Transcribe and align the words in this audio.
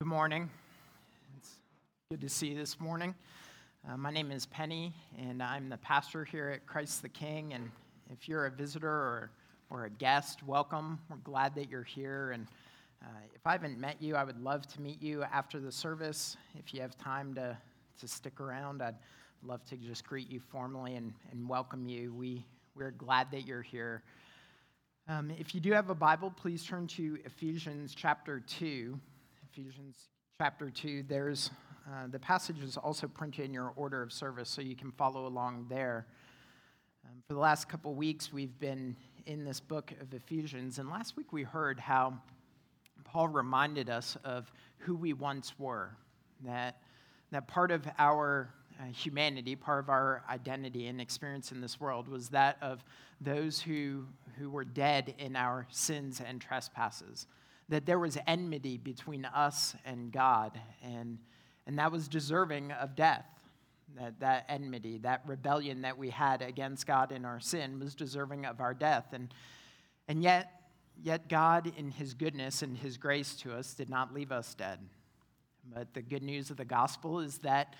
Good 0.00 0.06
morning. 0.06 0.48
It's 1.38 1.56
good 2.08 2.20
to 2.20 2.28
see 2.28 2.50
you 2.50 2.54
this 2.54 2.78
morning. 2.78 3.16
Uh, 3.84 3.96
my 3.96 4.12
name 4.12 4.30
is 4.30 4.46
Penny, 4.46 4.94
and 5.18 5.42
I'm 5.42 5.68
the 5.68 5.76
pastor 5.76 6.24
here 6.24 6.50
at 6.50 6.64
Christ 6.68 7.02
the 7.02 7.08
King. 7.08 7.52
And 7.52 7.68
if 8.08 8.28
you're 8.28 8.46
a 8.46 8.50
visitor 8.52 8.88
or, 8.88 9.30
or 9.70 9.86
a 9.86 9.90
guest, 9.90 10.44
welcome. 10.44 11.00
We're 11.10 11.16
glad 11.16 11.56
that 11.56 11.68
you're 11.68 11.82
here. 11.82 12.30
And 12.30 12.46
uh, 13.02 13.08
if 13.34 13.44
I 13.44 13.50
haven't 13.50 13.80
met 13.80 14.00
you, 14.00 14.14
I 14.14 14.22
would 14.22 14.40
love 14.40 14.68
to 14.68 14.80
meet 14.80 15.02
you 15.02 15.24
after 15.24 15.58
the 15.58 15.72
service. 15.72 16.36
If 16.56 16.72
you 16.72 16.80
have 16.80 16.96
time 16.96 17.34
to, 17.34 17.58
to 17.98 18.06
stick 18.06 18.40
around, 18.40 18.82
I'd 18.82 18.94
love 19.42 19.64
to 19.64 19.76
just 19.76 20.06
greet 20.06 20.30
you 20.30 20.38
formally 20.38 20.94
and, 20.94 21.12
and 21.32 21.48
welcome 21.48 21.88
you. 21.88 22.14
We, 22.14 22.44
we're 22.76 22.92
glad 22.92 23.32
that 23.32 23.48
you're 23.48 23.62
here. 23.62 24.04
Um, 25.08 25.32
if 25.40 25.56
you 25.56 25.60
do 25.60 25.72
have 25.72 25.90
a 25.90 25.94
Bible, 25.96 26.30
please 26.30 26.62
turn 26.62 26.86
to 26.86 27.18
Ephesians 27.24 27.96
chapter 27.96 28.38
2. 28.46 28.96
Ephesians 29.58 30.08
chapter 30.40 30.70
2. 30.70 31.02
There's 31.08 31.50
uh, 31.88 32.06
the 32.08 32.18
passage 32.20 32.60
is 32.62 32.76
also 32.76 33.08
printed 33.08 33.44
in 33.44 33.52
your 33.52 33.72
order 33.74 34.02
of 34.02 34.12
service, 34.12 34.48
so 34.48 34.62
you 34.62 34.76
can 34.76 34.92
follow 34.92 35.26
along 35.26 35.66
there. 35.68 36.06
Um, 37.04 37.22
for 37.26 37.34
the 37.34 37.40
last 37.40 37.68
couple 37.68 37.92
weeks, 37.94 38.32
we've 38.32 38.56
been 38.60 38.94
in 39.26 39.44
this 39.44 39.58
book 39.58 39.92
of 40.00 40.14
Ephesians, 40.14 40.78
and 40.78 40.88
last 40.88 41.16
week 41.16 41.32
we 41.32 41.42
heard 41.42 41.80
how 41.80 42.14
Paul 43.02 43.26
reminded 43.26 43.90
us 43.90 44.16
of 44.22 44.52
who 44.78 44.94
we 44.94 45.12
once 45.12 45.58
were. 45.58 45.90
That, 46.44 46.80
that 47.32 47.48
part 47.48 47.72
of 47.72 47.84
our 47.98 48.54
uh, 48.78 48.84
humanity, 48.92 49.56
part 49.56 49.82
of 49.82 49.88
our 49.88 50.22
identity 50.30 50.86
and 50.86 51.00
experience 51.00 51.50
in 51.50 51.60
this 51.60 51.80
world 51.80 52.06
was 52.06 52.28
that 52.28 52.58
of 52.62 52.84
those 53.20 53.60
who, 53.60 54.04
who 54.38 54.50
were 54.50 54.64
dead 54.64 55.16
in 55.18 55.34
our 55.34 55.66
sins 55.70 56.22
and 56.24 56.40
trespasses 56.40 57.26
that 57.68 57.86
there 57.86 57.98
was 57.98 58.16
enmity 58.26 58.78
between 58.78 59.24
us 59.24 59.74
and 59.84 60.10
God, 60.10 60.58
and, 60.82 61.18
and 61.66 61.78
that 61.78 61.92
was 61.92 62.08
deserving 62.08 62.72
of 62.72 62.96
death. 62.96 63.26
That, 63.96 64.20
that 64.20 64.44
enmity, 64.50 64.98
that 64.98 65.22
rebellion 65.26 65.80
that 65.82 65.96
we 65.96 66.10
had 66.10 66.42
against 66.42 66.86
God 66.86 67.10
in 67.10 67.24
our 67.24 67.40
sin 67.40 67.80
was 67.80 67.94
deserving 67.94 68.44
of 68.44 68.60
our 68.60 68.74
death. 68.74 69.06
And, 69.12 69.32
and 70.08 70.22
yet, 70.22 70.52
yet, 71.02 71.26
God, 71.28 71.72
in 71.74 71.90
His 71.90 72.12
goodness 72.12 72.60
and 72.60 72.76
His 72.76 72.98
grace 72.98 73.34
to 73.36 73.54
us, 73.54 73.72
did 73.72 73.88
not 73.88 74.12
leave 74.12 74.30
us 74.30 74.54
dead. 74.54 74.78
But 75.74 75.94
the 75.94 76.02
good 76.02 76.22
news 76.22 76.50
of 76.50 76.58
the 76.58 76.66
gospel 76.66 77.20
is 77.20 77.38
that, 77.38 77.76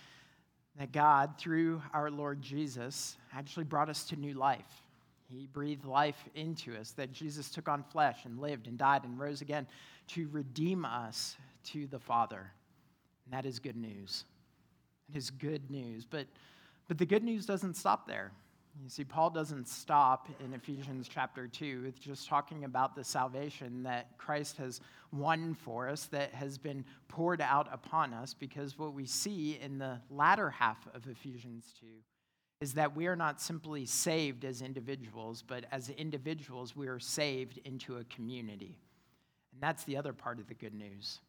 that 0.78 0.92
God, 0.92 1.34
through 1.38 1.82
our 1.92 2.10
Lord 2.10 2.40
Jesus, 2.40 3.18
actually 3.34 3.64
brought 3.64 3.90
us 3.90 4.04
to 4.06 4.16
new 4.16 4.32
life 4.32 4.82
he 5.30 5.46
breathed 5.46 5.84
life 5.84 6.28
into 6.34 6.74
us, 6.76 6.92
that 6.92 7.12
Jesus 7.12 7.50
took 7.50 7.68
on 7.68 7.82
flesh 7.82 8.24
and 8.24 8.38
lived 8.38 8.66
and 8.66 8.78
died 8.78 9.04
and 9.04 9.18
rose 9.18 9.40
again 9.40 9.66
to 10.08 10.28
redeem 10.28 10.84
us 10.84 11.36
to 11.64 11.86
the 11.86 11.98
Father. 11.98 12.50
And 13.24 13.34
that 13.34 13.46
is 13.46 13.58
good 13.58 13.76
news. 13.76 14.24
It 15.10 15.16
is 15.16 15.30
good 15.30 15.70
news. 15.70 16.06
But, 16.06 16.26
but 16.86 16.98
the 16.98 17.06
good 17.06 17.24
news 17.24 17.44
doesn't 17.44 17.74
stop 17.76 18.06
there. 18.06 18.32
You 18.82 18.88
see, 18.88 19.04
Paul 19.04 19.30
doesn't 19.30 19.66
stop 19.66 20.28
in 20.42 20.54
Ephesians 20.54 21.08
chapter 21.08 21.48
2 21.48 21.82
with 21.82 22.00
just 22.00 22.28
talking 22.28 22.64
about 22.64 22.94
the 22.94 23.02
salvation 23.02 23.82
that 23.82 24.16
Christ 24.18 24.56
has 24.58 24.80
won 25.12 25.54
for 25.54 25.88
us, 25.88 26.04
that 26.06 26.32
has 26.32 26.58
been 26.58 26.84
poured 27.08 27.40
out 27.40 27.68
upon 27.72 28.14
us, 28.14 28.34
because 28.34 28.78
what 28.78 28.94
we 28.94 29.04
see 29.04 29.58
in 29.60 29.78
the 29.78 30.00
latter 30.10 30.48
half 30.48 30.86
of 30.94 31.08
Ephesians 31.08 31.74
2 31.80 31.86
is 32.60 32.74
that 32.74 32.96
we 32.96 33.06
are 33.06 33.16
not 33.16 33.40
simply 33.40 33.86
saved 33.86 34.44
as 34.44 34.62
individuals, 34.62 35.42
but 35.46 35.64
as 35.70 35.90
individuals, 35.90 36.74
we 36.74 36.88
are 36.88 36.98
saved 36.98 37.60
into 37.64 37.98
a 37.98 38.04
community. 38.04 38.76
And 39.52 39.62
that's 39.62 39.84
the 39.84 39.96
other 39.96 40.12
part 40.12 40.38
of 40.38 40.48
the 40.48 40.54
good 40.54 40.74
news 40.74 41.20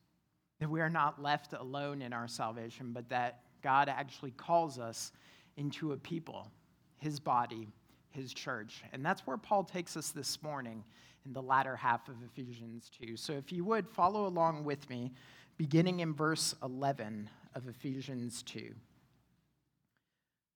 that 0.60 0.70
we 0.70 0.82
are 0.82 0.90
not 0.90 1.22
left 1.22 1.54
alone 1.54 2.02
in 2.02 2.12
our 2.12 2.28
salvation, 2.28 2.92
but 2.92 3.08
that 3.10 3.40
God 3.64 3.88
actually 3.90 4.32
calls 4.32 4.78
us 4.78 5.12
into 5.56 5.94
a 5.94 5.98
people, 5.98 6.52
his 6.98 7.20
body, 7.20 7.70
his 8.10 8.34
church. 8.34 8.84
And 8.92 9.06
that's 9.06 9.26
where 9.26 9.38
Paul 9.38 9.64
takes 9.64 9.96
us 9.96 10.10
this 10.10 10.42
morning 10.44 10.84
in 11.26 11.34
the 11.34 11.42
latter 11.42 11.76
half 11.76 12.08
of 12.10 12.16
Ephesians 12.26 12.90
2. 13.02 13.16
So 13.16 13.34
if 13.34 13.52
you 13.52 13.64
would 13.66 13.88
follow 13.88 14.26
along 14.26 14.64
with 14.64 14.90
me, 14.90 15.14
beginning 15.58 16.00
in 16.02 16.14
verse 16.14 16.56
11 16.64 17.30
of 17.56 17.68
Ephesians 17.68 18.44
2. 18.44 18.74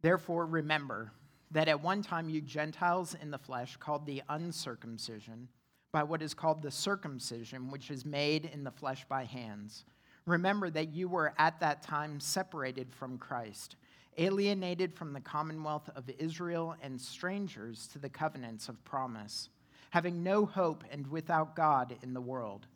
Therefore, 0.03 0.45
remember 0.45 1.13
that 1.51 1.69
at 1.69 1.81
one 1.81 2.03
time 2.03 2.29
you 2.29 2.41
Gentiles 2.41 3.15
in 3.21 3.31
the 3.31 3.37
flesh, 3.37 3.77
called 3.77 4.05
the 4.05 4.21
uncircumcision, 4.27 5.47
by 5.93 6.03
what 6.03 6.21
is 6.21 6.33
called 6.33 6.61
the 6.61 6.71
circumcision, 6.71 7.71
which 7.71 7.89
is 7.89 8.05
made 8.05 8.45
in 8.45 8.65
the 8.65 8.71
flesh 8.71 9.05
by 9.07 9.23
hands. 9.23 9.85
Remember 10.25 10.69
that 10.69 10.93
you 10.93 11.07
were 11.07 11.33
at 11.37 11.59
that 11.61 11.81
time 11.81 12.19
separated 12.19 12.91
from 12.91 13.17
Christ, 13.17 13.77
alienated 14.17 14.93
from 14.93 15.13
the 15.13 15.21
commonwealth 15.21 15.89
of 15.95 16.09
Israel, 16.19 16.75
and 16.81 16.99
strangers 16.99 17.87
to 17.93 17.99
the 17.99 18.09
covenants 18.09 18.67
of 18.67 18.83
promise, 18.83 19.47
having 19.91 20.21
no 20.21 20.45
hope 20.45 20.83
and 20.91 21.07
without 21.07 21.55
God 21.55 21.95
in 22.03 22.13
the 22.13 22.21
world. 22.21 22.67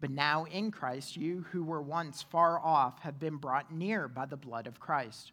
But 0.00 0.10
now 0.10 0.44
in 0.44 0.70
Christ, 0.70 1.16
you 1.16 1.44
who 1.50 1.64
were 1.64 1.82
once 1.82 2.22
far 2.22 2.60
off 2.60 3.00
have 3.00 3.18
been 3.18 3.36
brought 3.36 3.72
near 3.72 4.06
by 4.06 4.26
the 4.26 4.36
blood 4.36 4.68
of 4.68 4.78
Christ 4.78 5.32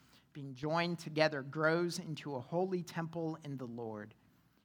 being 0.33 0.53
joined 0.55 0.99
together, 0.99 1.41
grows 1.41 1.99
into 1.99 2.35
a 2.35 2.39
holy 2.39 2.83
temple 2.83 3.37
in 3.43 3.57
the 3.57 3.65
Lord. 3.65 4.13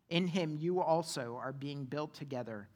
In 0.09 0.27
him, 0.27 0.57
you 0.59 0.81
also 0.81 1.39
are 1.43 1.53
being 1.53 1.85
built 1.85 2.15
together 2.15 2.69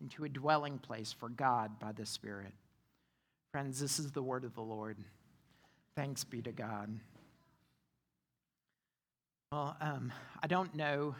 into 0.00 0.24
a 0.24 0.28
dwelling 0.28 0.78
place 0.78 1.12
for 1.12 1.28
God 1.28 1.78
by 1.78 1.92
the 1.92 2.06
Spirit. 2.06 2.52
Friends, 3.52 3.80
this 3.80 3.98
is 3.98 4.12
the 4.12 4.22
word 4.22 4.44
of 4.44 4.54
the 4.54 4.62
Lord. 4.62 4.96
Thanks 5.96 6.24
be 6.24 6.40
to 6.42 6.52
God. 6.52 6.90
Well, 9.52 9.76
um, 9.80 10.12
I 10.42 10.46
don't 10.46 10.74
know 10.74 11.14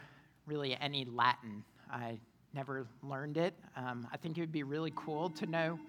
really 0.45 0.77
any 0.79 1.05
Latin. 1.05 1.63
I 1.91 2.19
never 2.53 2.87
learned 3.03 3.37
it. 3.37 3.53
Um, 3.75 4.07
I 4.11 4.17
think 4.17 4.37
it 4.37 4.41
would 4.41 4.51
be 4.51 4.63
really 4.63 4.93
cool 4.95 5.29
to 5.31 5.45
know 5.45 5.79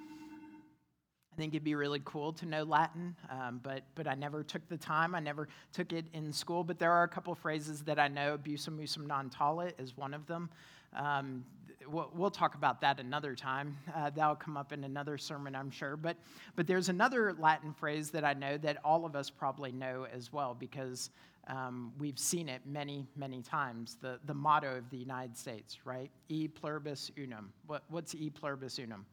I 1.33 1.37
think 1.37 1.55
it'd 1.55 1.65
be 1.65 1.75
really 1.75 2.03
cool 2.05 2.33
to 2.35 2.47
know 2.47 2.65
Latin, 2.65 3.15
um, 3.31 3.61
but, 3.63 3.83
but 3.95 4.07
I 4.07 4.15
never 4.15 4.43
took 4.43 4.69
the 4.69 4.77
time. 4.77 5.15
I 5.15 5.21
never 5.21 5.49
took 5.73 5.93
it 5.93 6.07
in 6.13 6.33
school. 6.33 6.65
But 6.65 6.79
there 6.79 6.93
are 6.93 7.05
a 7.05 7.09
couple 7.09 7.35
phrases 7.35 7.83
that 7.85 7.99
I 7.99 8.09
know. 8.09 8.37
Abusum 8.37 8.79
musum 8.79 9.07
non 9.07 9.31
tollit 9.31 9.73
is 9.79 9.97
one 9.97 10.13
of 10.13 10.27
them. 10.27 10.51
Um, 10.95 11.45
we'll, 11.89 12.11
we'll, 12.15 12.31
talk 12.31 12.57
about 12.57 12.81
that 12.81 12.99
another 12.99 13.35
time. 13.35 13.77
Uh, 13.95 14.11
that'll 14.11 14.35
come 14.35 14.57
up 14.57 14.73
in 14.73 14.85
another 14.85 15.17
sermon, 15.19 15.55
I'm 15.55 15.71
sure. 15.71 15.97
But, 15.97 16.17
but 16.57 16.67
there's 16.67 16.89
another 16.89 17.35
Latin 17.39 17.73
phrase 17.73 18.11
that 18.11 18.25
I 18.25 18.33
know 18.35 18.59
that 18.59 18.79
all 18.85 19.05
of 19.05 19.15
us 19.15 19.31
probably 19.31 19.73
know 19.73 20.07
as 20.13 20.33
well 20.33 20.57
because 20.59 21.11
um, 21.47 21.93
we've 21.99 22.19
seen 22.19 22.49
it 22.49 22.63
many, 22.67 23.07
many 23.17 23.41
times. 23.41 23.97
The, 24.01 24.19
the 24.27 24.35
motto 24.35 24.77
of 24.77 24.91
the 24.91 24.99
United 24.99 25.37
States, 25.37 25.79
right? 25.85 26.11
E 26.29 26.49
pluribus 26.49 27.11
unum. 27.17 27.53
What, 27.67 27.85
what's 27.89 28.15
e 28.15 28.31
pluribus 28.31 28.79
unum? 28.79 29.07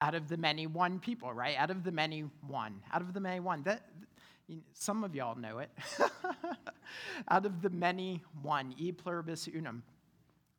Out 0.00 0.14
of 0.14 0.28
the 0.28 0.36
many 0.36 0.66
one 0.66 0.98
people, 0.98 1.32
right? 1.32 1.56
Out 1.58 1.70
of 1.70 1.84
the 1.84 1.92
many 1.92 2.24
one. 2.46 2.82
Out 2.92 3.02
of 3.02 3.14
the 3.14 3.20
many 3.20 3.40
one. 3.40 3.62
That, 3.62 3.82
some 4.72 5.04
of 5.04 5.14
y'all 5.14 5.36
know 5.36 5.58
it. 5.58 5.70
out 7.28 7.46
of 7.46 7.62
the 7.62 7.70
many 7.70 8.22
one, 8.42 8.74
e 8.78 8.92
pluribus 8.92 9.48
unum. 9.48 9.82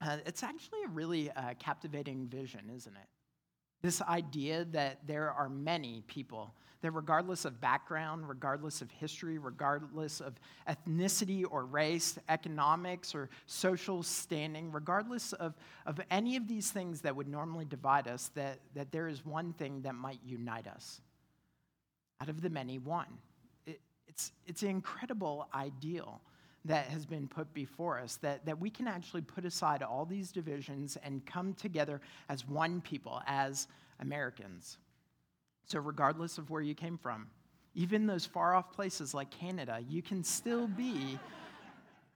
Uh, 0.02 0.18
it's 0.26 0.44
actually 0.44 0.84
a 0.86 0.90
really 0.90 1.32
uh, 1.32 1.54
captivating 1.60 2.28
vision, 2.28 2.72
isn't 2.76 2.96
it? 2.96 3.08
This 3.82 4.02
idea 4.02 4.66
that 4.72 5.06
there 5.08 5.32
are 5.32 5.50
many 5.50 6.04
people 6.08 6.54
that, 6.82 6.92
regardless 6.92 7.46
of 7.46 7.60
background, 7.60 8.28
regardless 8.30 8.82
of 8.82 8.92
history, 8.92 9.38
regardless 9.38 10.22
of 10.22 10.36
ethnicity 10.68 11.44
or 11.50 11.66
race, 11.66 12.18
economics 12.30 13.16
or 13.16 13.30
social 13.46 14.04
standing, 14.04 14.72
regardless 14.72 15.34
of, 15.34 15.56
of 15.86 16.00
any 16.12 16.36
of 16.36 16.48
these 16.48 16.72
things 16.72 17.02
that 17.02 17.16
would 17.16 17.28
normally 17.28 17.66
divide 17.66 18.08
us, 18.08 18.30
that, 18.36 18.60
that 18.76 18.92
there 18.92 19.08
is 19.08 19.26
one 19.26 19.54
thing 19.54 19.82
that 19.82 19.96
might 19.96 20.20
unite 20.26 20.68
us. 20.68 21.02
Out 22.22 22.30
of 22.30 22.42
the 22.42 22.50
many, 22.50 22.80
one. 22.80 23.18
It, 23.66 23.80
it's, 24.08 24.32
it's 24.46 24.64
an 24.64 24.70
incredible 24.70 25.48
ideal 25.54 26.22
that 26.66 26.88
has 26.88 27.06
been 27.06 27.28
put 27.28 27.54
before 27.54 28.00
us, 28.00 28.18
that, 28.18 28.46
that 28.46 28.60
we 28.60 28.70
can 28.70 28.88
actually 28.88 29.22
put 29.22 29.46
aside 29.46 29.82
all 29.82 30.06
these 30.06 30.32
divisions 30.32 30.98
and 31.04 31.26
come 31.26 31.54
together 31.54 32.02
as 32.30 32.48
one 32.48 32.82
people, 32.82 33.22
as 33.26 33.68
Americans. 34.00 34.78
So, 35.66 35.80
regardless 35.80 36.38
of 36.38 36.50
where 36.50 36.62
you 36.62 36.76
came 36.76 36.98
from, 36.98 37.28
even 37.76 38.08
those 38.08 38.26
far 38.26 38.56
off 38.56 38.72
places 38.72 39.14
like 39.14 39.30
Canada, 39.30 39.80
you 39.88 40.02
can 40.02 40.24
still 40.24 40.68
be 40.68 41.20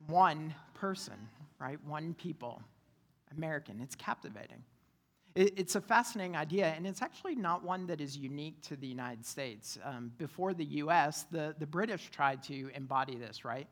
one 0.07 0.53
person, 0.73 1.29
right? 1.59 1.77
One 1.85 2.13
people. 2.13 2.61
American. 3.37 3.79
It's 3.81 3.95
captivating. 3.95 4.63
It's 5.33 5.75
a 5.75 5.81
fascinating 5.81 6.35
idea, 6.35 6.73
and 6.75 6.85
it's 6.85 7.01
actually 7.01 7.35
not 7.35 7.63
one 7.63 7.87
that 7.87 8.01
is 8.01 8.17
unique 8.17 8.61
to 8.63 8.75
the 8.75 8.87
United 8.87 9.25
States. 9.25 9.79
Um, 9.85 10.11
before 10.17 10.53
the 10.53 10.65
US, 10.65 11.23
the, 11.31 11.55
the 11.57 11.65
British 11.65 12.09
tried 12.11 12.43
to 12.43 12.69
embody 12.75 13.15
this, 13.15 13.45
right? 13.45 13.67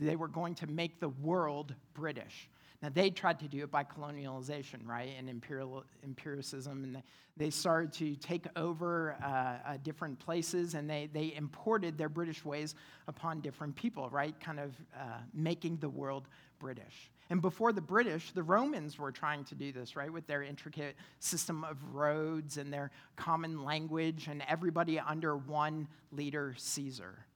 They 0.00 0.16
were 0.16 0.28
going 0.28 0.54
to 0.56 0.66
make 0.66 1.00
the 1.00 1.08
world 1.08 1.74
British. 1.94 2.48
Now, 2.82 2.88
they 2.92 3.10
tried 3.10 3.38
to 3.40 3.48
do 3.48 3.62
it 3.62 3.70
by 3.70 3.84
colonialization, 3.84 4.84
right, 4.84 5.10
and 5.16 5.30
imperial, 5.30 5.84
empiricism, 6.02 6.82
and 6.82 7.02
they 7.36 7.48
started 7.48 7.92
to 7.94 8.16
take 8.16 8.46
over 8.56 9.16
uh, 9.22 9.26
uh, 9.26 9.76
different 9.84 10.18
places, 10.18 10.74
and 10.74 10.90
they, 10.90 11.08
they 11.12 11.32
imported 11.36 11.96
their 11.96 12.08
British 12.08 12.44
ways 12.44 12.74
upon 13.06 13.40
different 13.40 13.76
people, 13.76 14.10
right, 14.10 14.38
kind 14.40 14.58
of 14.58 14.74
uh, 14.98 15.18
making 15.32 15.76
the 15.76 15.88
world 15.88 16.26
British. 16.58 17.10
And 17.30 17.40
before 17.40 17.72
the 17.72 17.80
British, 17.80 18.32
the 18.32 18.42
Romans 18.42 18.98
were 18.98 19.12
trying 19.12 19.44
to 19.44 19.54
do 19.54 19.70
this, 19.70 19.94
right, 19.94 20.12
with 20.12 20.26
their 20.26 20.42
intricate 20.42 20.96
system 21.20 21.62
of 21.62 21.78
roads 21.94 22.58
and 22.58 22.72
their 22.72 22.90
common 23.14 23.62
language, 23.62 24.26
and 24.28 24.42
everybody 24.48 24.98
under 24.98 25.36
one 25.36 25.86
leader, 26.10 26.54
Caesar. 26.58 27.26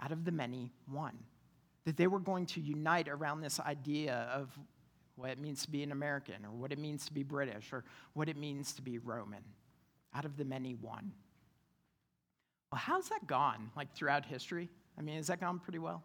Out 0.00 0.10
of 0.10 0.24
the 0.24 0.32
many, 0.32 0.72
one 0.90 1.18
that 1.84 1.96
they 1.96 2.06
were 2.06 2.18
going 2.18 2.46
to 2.46 2.60
unite 2.60 3.08
around 3.08 3.40
this 3.40 3.58
idea 3.60 4.28
of 4.32 4.50
what 5.16 5.30
it 5.30 5.38
means 5.38 5.62
to 5.62 5.70
be 5.70 5.82
an 5.82 5.92
American, 5.92 6.44
or 6.44 6.50
what 6.50 6.72
it 6.72 6.78
means 6.78 7.04
to 7.06 7.12
be 7.12 7.22
British, 7.22 7.72
or 7.72 7.84
what 8.14 8.28
it 8.28 8.36
means 8.36 8.72
to 8.72 8.82
be 8.82 8.98
Roman. 8.98 9.42
Out 10.14 10.24
of 10.24 10.36
the 10.36 10.44
many, 10.44 10.74
one. 10.74 11.12
Well, 12.72 12.80
how's 12.80 13.08
that 13.08 13.26
gone, 13.26 13.70
like 13.76 13.94
throughout 13.94 14.24
history? 14.24 14.68
I 14.98 15.02
mean, 15.02 15.16
has 15.16 15.26
that 15.28 15.40
gone 15.40 15.58
pretty 15.58 15.78
well? 15.78 16.02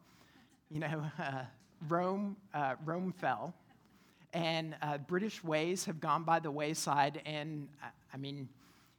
You 0.69 0.79
know, 0.79 1.03
uh, 1.19 1.43
Rome, 1.87 2.35
uh, 2.53 2.75
Rome 2.83 3.13
fell, 3.13 3.53
and 4.33 4.75
uh, 4.81 4.97
British 4.97 5.43
ways 5.43 5.85
have 5.85 5.99
gone 5.99 6.23
by 6.23 6.39
the 6.39 6.51
wayside. 6.51 7.21
And 7.25 7.67
uh, 7.83 7.87
I 8.13 8.17
mean, 8.17 8.49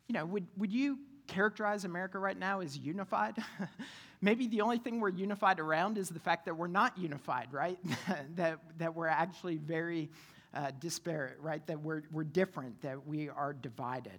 you 0.08 0.14
know, 0.14 0.24
would, 0.26 0.46
would 0.56 0.72
you 0.72 0.98
characterize 1.26 1.84
America 1.84 2.18
right 2.18 2.38
now 2.38 2.60
as 2.60 2.78
unified? 2.78 3.36
Maybe 4.26 4.48
the 4.48 4.62
only 4.62 4.78
thing 4.78 4.98
we're 4.98 5.10
unified 5.10 5.60
around 5.60 5.98
is 5.98 6.08
the 6.08 6.18
fact 6.18 6.46
that 6.46 6.56
we're 6.56 6.66
not 6.66 6.98
unified, 6.98 7.52
right? 7.52 7.78
that, 8.34 8.58
that 8.76 8.92
we're 8.92 9.06
actually 9.06 9.56
very 9.56 10.10
uh, 10.52 10.72
disparate, 10.80 11.38
right? 11.40 11.64
That 11.68 11.80
we're, 11.80 12.02
we're 12.10 12.24
different, 12.24 12.82
that 12.82 13.06
we 13.06 13.28
are 13.28 13.52
divided. 13.52 14.18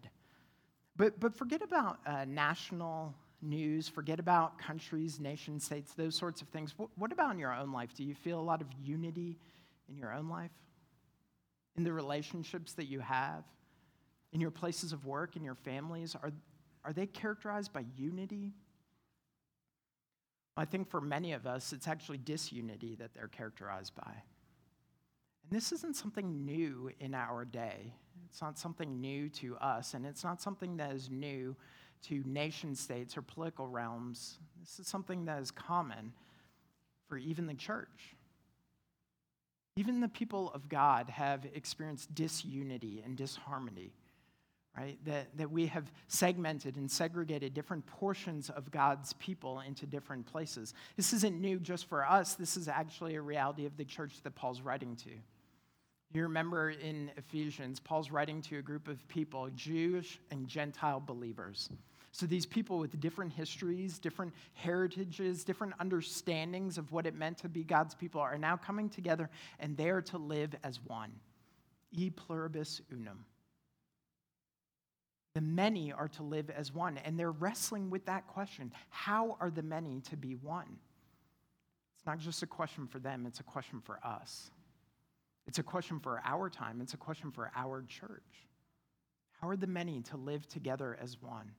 But, 0.95 1.19
but 1.19 1.36
forget 1.36 1.62
about 1.62 2.00
uh, 2.06 2.24
national 2.24 3.13
news, 3.42 3.89
forget 3.89 4.18
about 4.18 4.57
countries, 4.57 5.19
nation 5.19 5.59
states, 5.59 5.92
those 5.94 6.15
sorts 6.15 6.42
of 6.42 6.48
things. 6.48 6.74
What, 6.77 6.88
what 6.95 7.12
about 7.12 7.33
in 7.33 7.38
your 7.38 7.54
own 7.54 7.74
life? 7.74 7.89
Do 7.94 8.06
you 8.06 8.15
feel 8.15 8.39
a 8.39 8.48
lot 8.48 8.62
of 8.62 8.68
unity 8.81 9.38
in 9.89 9.98
your 9.98 10.13
own 10.13 10.30
life? 10.30 10.51
In 11.75 11.83
the 11.83 11.92
relationships 11.92 12.71
that 12.75 12.86
you 12.86 13.01
have? 13.01 13.44
In 14.31 14.39
your 14.39 14.51
places 14.51 14.94
of 14.94 15.06
work, 15.06 15.36
in 15.36 15.44
your 15.44 15.56
families? 15.56 16.15
Are, 16.15 16.31
are 16.86 16.94
they 16.94 17.07
characterized 17.07 17.74
by 17.74 17.83
unity? 17.98 18.54
I 20.57 20.65
think 20.65 20.89
for 20.89 21.00
many 21.00 21.33
of 21.33 21.45
us, 21.45 21.71
it's 21.71 21.88
actually 21.88 22.18
disunity 22.18 22.95
that 22.95 23.13
they're 23.13 23.27
characterized 23.27 23.95
by. 23.95 24.12
And 25.44 25.51
this 25.51 25.71
isn't 25.71 25.95
something 25.95 26.45
new 26.45 26.89
in 27.00 27.13
our 27.13 27.45
day. 27.45 27.94
It's 28.25 28.42
not 28.42 28.57
something 28.57 29.00
new 29.00 29.30
to 29.30 29.56
us, 29.57 29.94
and 29.94 30.06
it's 30.06 30.24
not 30.24 30.42
something 30.42 30.77
that 30.77 30.92
is 30.92 31.09
new 31.09 31.56
to 32.04 32.24
nation 32.25 32.75
states 32.75 33.15
or 33.15 33.21
political 33.21 33.68
realms. 33.68 34.39
This 34.59 34.80
is 34.80 34.88
something 34.88 35.25
that 35.25 35.39
is 35.42 35.51
common 35.51 36.12
for 37.07 37.18
even 37.18 37.45
the 37.45 37.54
church. 37.54 38.15
Even 39.75 40.01
the 40.01 40.07
people 40.07 40.51
of 40.54 40.68
God 40.68 41.09
have 41.09 41.45
experienced 41.54 42.13
disunity 42.15 43.04
and 43.06 43.15
disharmony 43.15 43.94
right? 44.78 44.98
That, 45.06 45.36
that 45.38 45.50
we 45.50 45.66
have 45.68 45.92
segmented 46.08 46.76
and 46.76 46.90
segregated 46.90 47.54
different 47.54 47.86
portions 47.88 48.50
of 48.50 48.70
God's 48.70 49.14
people 49.14 49.62
into 49.62 49.86
different 49.86 50.26
places. 50.26 50.74
This 50.96 51.14
isn't 51.14 51.40
new 51.40 51.60
just 51.60 51.88
for 51.88 52.08
us, 52.08 52.36
this 52.36 52.56
is 52.58 52.68
actually 52.68 53.16
a 53.16 53.22
reality 53.22 53.66
of 53.66 53.76
the 53.76 53.86
church 53.86 54.22
that 54.24 54.36
Paul's 54.36 54.62
writing 54.62 54.96
to. 54.98 55.10
You 56.14 56.24
remember 56.24 56.70
in 56.70 57.12
Ephesians, 57.18 57.80
Paul's 57.80 58.12
writing 58.12 58.42
to 58.44 58.60
a 58.60 58.62
group 58.62 58.88
of 58.88 59.06
people, 59.08 59.50
Jewish 59.56 60.20
and 60.32 60.48
Gentile 60.48 61.02
believers. 61.06 61.70
So 62.12 62.26
these 62.26 62.46
people 62.46 62.80
with 62.80 63.00
different 63.00 63.34
histories, 63.34 64.00
different 64.00 64.34
heritages, 64.54 65.44
different 65.44 65.74
understandings 65.80 66.78
of 66.78 66.92
what 66.92 67.06
it 67.06 67.14
meant 67.14 67.38
to 67.40 67.50
be 67.50 67.64
God's 67.64 67.94
people 67.94 68.22
are 68.22 68.38
now 68.38 68.56
coming 68.56 68.90
together 68.90 69.30
and 69.60 69.76
they 69.76 69.90
are 69.90 70.02
to 70.04 70.18
live 70.18 70.56
as 70.64 70.80
one. 70.88 71.12
E 71.92 72.10
pluribus 72.10 72.82
unum. 72.92 73.26
The 75.38 75.42
many 75.42 75.94
are 75.94 76.07
to 76.07 76.24
live 76.24 76.50
as 76.50 76.74
one. 76.74 76.98
And 76.98 77.19
they're 77.19 77.30
wrestling 77.30 77.92
with 77.92 78.07
that 78.07 78.25
question 78.25 78.74
how 78.89 79.38
are 79.39 79.51
the 79.51 79.62
many 79.62 80.01
to 80.10 80.18
be 80.18 80.34
one? 80.34 80.80
It's 81.95 82.07
not 82.07 82.18
just 82.18 82.42
a 82.42 82.48
question 82.48 82.88
for 82.88 82.98
them, 82.98 83.28
it's 83.28 83.39
a 83.39 83.44
question 83.44 83.80
for 83.80 84.00
us. 84.04 84.50
It's 85.45 85.60
a 85.60 85.63
question 85.63 86.00
for 86.00 86.24
our 86.25 86.50
time, 86.50 86.81
it's 86.81 86.95
a 86.95 86.98
question 86.98 87.30
for 87.30 87.51
our 87.56 87.84
church. 87.88 88.48
How 89.39 89.50
are 89.50 89.56
the 89.56 89.68
many 89.68 90.01
to 90.10 90.18
live 90.18 90.48
together 90.48 90.98
as 91.00 91.22
one? 91.22 91.51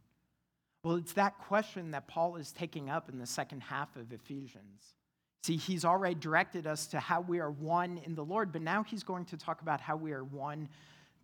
Well, 0.82 0.96
it's 0.96 1.12
that 1.12 1.38
question 1.38 1.92
that 1.92 2.08
Paul 2.08 2.34
is 2.34 2.50
taking 2.50 2.90
up 2.90 3.08
in 3.08 3.20
the 3.20 3.26
second 3.26 3.60
half 3.60 3.94
of 3.94 4.12
Ephesians. 4.12 4.96
See, 5.44 5.56
he's 5.56 5.84
already 5.84 6.17
directed 6.17 6.67
us 6.67 6.88
to 6.88 6.98
how 6.98 7.20
we 7.20 7.38
are 7.38 7.53
one 7.53 8.00
in 8.05 8.17
the 8.17 8.24
Lord, 8.24 8.50
but 8.50 8.62
now 8.62 8.82
he's 8.82 9.05
going 9.05 9.26
to 9.26 9.36
talk 9.36 9.62
about 9.62 9.81
how 9.81 9.94
we 9.94 10.10
are 10.10 10.24
one 10.24 10.69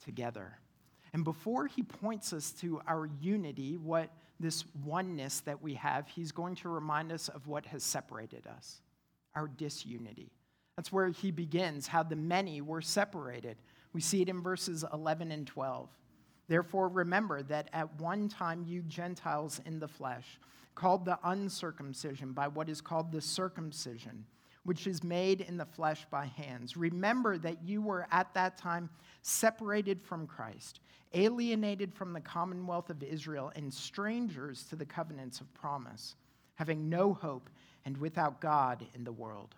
together. 0.05 0.57
And 1.15 1.25
before 1.25 1.69
he 1.69 1.83
points 1.83 2.33
us 2.33 2.51
to 2.61 2.81
our 2.89 3.09
unity, 3.21 3.77
what 3.77 4.11
this 4.41 4.65
oneness 4.85 5.41
that 5.41 5.63
we 5.63 5.75
have, 5.75 6.09
he's 6.09 6.33
going 6.33 6.57
to 6.57 6.69
remind 6.69 7.13
us 7.13 7.29
of 7.29 7.47
what 7.47 7.65
has 7.67 7.83
separated 7.83 8.47
us 8.47 8.81
our 9.37 9.49
disunity. 9.49 10.31
That's 10.77 10.93
where 10.93 11.09
he 11.09 11.33
begins, 11.33 11.89
how 11.89 12.05
the 12.05 12.15
many 12.15 12.61
were 12.61 12.81
separated. 12.81 13.57
We 13.93 14.01
see 14.01 14.23
it 14.23 14.29
in 14.29 14.43
verses 14.43 14.85
11 14.93 15.33
and 15.33 15.45
12. 15.45 15.89
Therefore, 16.47 16.89
remember 16.89 17.43
that 17.45 17.69
at 17.73 18.01
one 18.01 18.29
time 18.29 18.65
you 18.65 18.83
Gentiles 18.83 19.61
in 19.67 19.81
the 19.81 19.89
flesh, 19.89 20.39
called 20.77 21.05
the 21.05 21.19
uncircumcision 21.25 22.33
by 22.33 22.49
what 22.49 22.69
is 22.69 22.81
called 22.81 23.11
the 23.11 23.21
circumcision 23.21 24.25
which 24.65 24.87
is 24.87 25.05
made 25.05 25.43
in 25.43 25.57
the 25.57 25.65
flesh 25.65 26.07
by 26.11 26.27
hands. 26.27 26.77
Remember 26.77 27.39
that 27.39 27.63
you 27.63 27.83
were 27.83 28.07
at 28.11 28.33
that 28.35 28.57
time 28.57 28.89
separated 29.23 30.03
from 30.03 30.27
Christ, 30.27 30.81
alienated 31.13 31.95
from 31.95 32.13
the 32.13 32.21
commonwealth 32.21 32.91
of 32.91 33.03
Israel, 33.03 33.53
and 33.55 33.73
strangers 33.73 34.65
to 34.65 34.77
the 34.77 34.87
covenants 34.87 35.41
of 35.41 35.53
promise, 35.55 36.17
having 36.55 36.89
no 36.89 37.13
hope 37.13 37.51
and 37.85 37.97
without 37.99 38.41
God 38.41 38.87
in 38.95 39.05
the 39.05 39.13
world. 39.13 39.55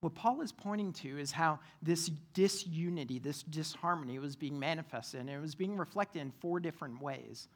What 0.00 0.14
Paul 0.14 0.40
is 0.40 0.50
pointing 0.50 0.92
to 0.94 1.18
is 1.18 1.30
how 1.30 1.60
this 1.80 2.10
disunity, 2.34 3.20
this 3.20 3.44
disharmony 3.44 4.18
was 4.18 4.34
being 4.34 4.58
manifested, 4.58 5.20
and 5.20 5.30
it 5.30 5.40
was 5.40 5.54
being 5.54 5.76
reflected 5.76 6.22
in 6.22 6.32
four 6.40 6.58
different 6.58 7.00
ways. 7.00 7.46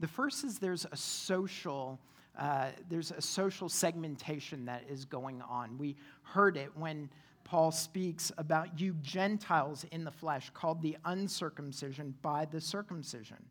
The 0.00 0.08
first 0.08 0.42
is 0.42 0.58
there's 0.58 0.84
a 0.90 0.96
social 0.96 2.00
uh, 2.38 2.68
there's 2.88 3.10
a 3.10 3.20
social 3.20 3.68
segmentation 3.68 4.64
that 4.64 4.84
is 4.88 5.04
going 5.04 5.42
on. 5.42 5.76
We 5.78 5.96
heard 6.22 6.56
it 6.56 6.70
when 6.76 7.10
Paul 7.44 7.70
speaks 7.70 8.32
about 8.38 8.80
you 8.80 8.94
Gentiles 9.02 9.84
in 9.92 10.04
the 10.04 10.10
flesh, 10.10 10.50
called 10.54 10.80
the 10.80 10.96
uncircumcision 11.04 12.14
by 12.22 12.46
the 12.46 12.60
circumcision. 12.60 13.44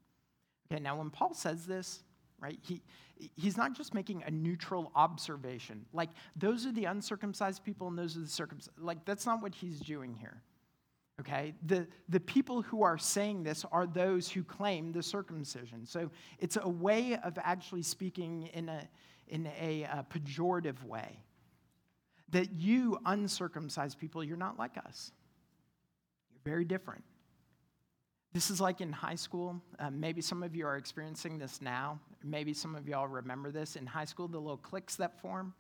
Okay, 0.72 0.82
now 0.82 0.98
when 0.98 1.10
Paul 1.10 1.34
says 1.34 1.66
this, 1.66 2.04
right, 2.40 2.58
he, 2.62 2.82
he's 3.36 3.58
not 3.58 3.74
just 3.74 3.94
making 3.94 4.24
a 4.26 4.32
neutral 4.32 4.92
observation. 4.96 5.86
Like, 5.94 6.10
those 6.36 6.66
are 6.66 6.72
the 6.72 6.86
uncircumcised 6.86 7.64
people 7.64 7.88
and 7.88 7.98
those 7.98 8.18
are 8.18 8.22
the 8.22 8.28
circumcised. 8.28 8.80
Like, 8.80 9.06
that's 9.06 9.26
not 9.26 9.42
what 9.42 9.54
he's 9.54 9.80
doing 9.80 10.16
here. 10.20 10.42
Okay? 11.22 11.54
The, 11.68 11.88
the 12.10 12.20
people 12.20 12.64
who 12.64 12.82
are 12.82 12.98
saying 12.98 13.44
this 13.44 13.64
are 13.72 13.86
those 13.86 14.30
who 14.30 14.44
claim 14.44 14.92
the 14.92 15.04
circumcision. 15.04 15.86
So 15.86 16.10
it's 16.40 16.58
a 16.60 16.68
way 16.68 17.16
of 17.24 17.38
actually 17.42 17.84
speaking 17.84 18.50
in 18.54 18.68
a, 18.70 18.90
in 19.28 19.48
a, 19.60 19.84
a 19.84 20.06
pejorative 20.12 20.84
way. 20.84 21.20
That 22.32 22.52
you 22.54 22.98
uncircumcised 23.06 24.00
people, 24.00 24.24
you're 24.24 24.36
not 24.36 24.58
like 24.58 24.78
us. 24.78 25.12
You're 26.32 26.42
very 26.44 26.66
different. 26.66 27.04
This 28.34 28.50
is 28.50 28.60
like 28.60 28.82
in 28.82 28.92
high 28.92 29.16
school. 29.16 29.62
Uh, 29.78 29.92
maybe 29.92 30.22
some 30.22 30.42
of 30.42 30.56
you 30.56 30.66
are 30.66 30.78
experiencing 30.78 31.38
this 31.38 31.62
now. 31.62 32.00
Maybe 32.24 32.54
some 32.54 32.76
of 32.76 32.88
y'all 32.88 33.08
remember 33.08 33.52
this. 33.52 33.76
In 33.76 33.86
high 33.86 34.06
school, 34.06 34.28
the 34.28 34.40
little 34.40 34.58
cliques 34.58 34.96
that 34.96 35.22
form, 35.22 35.54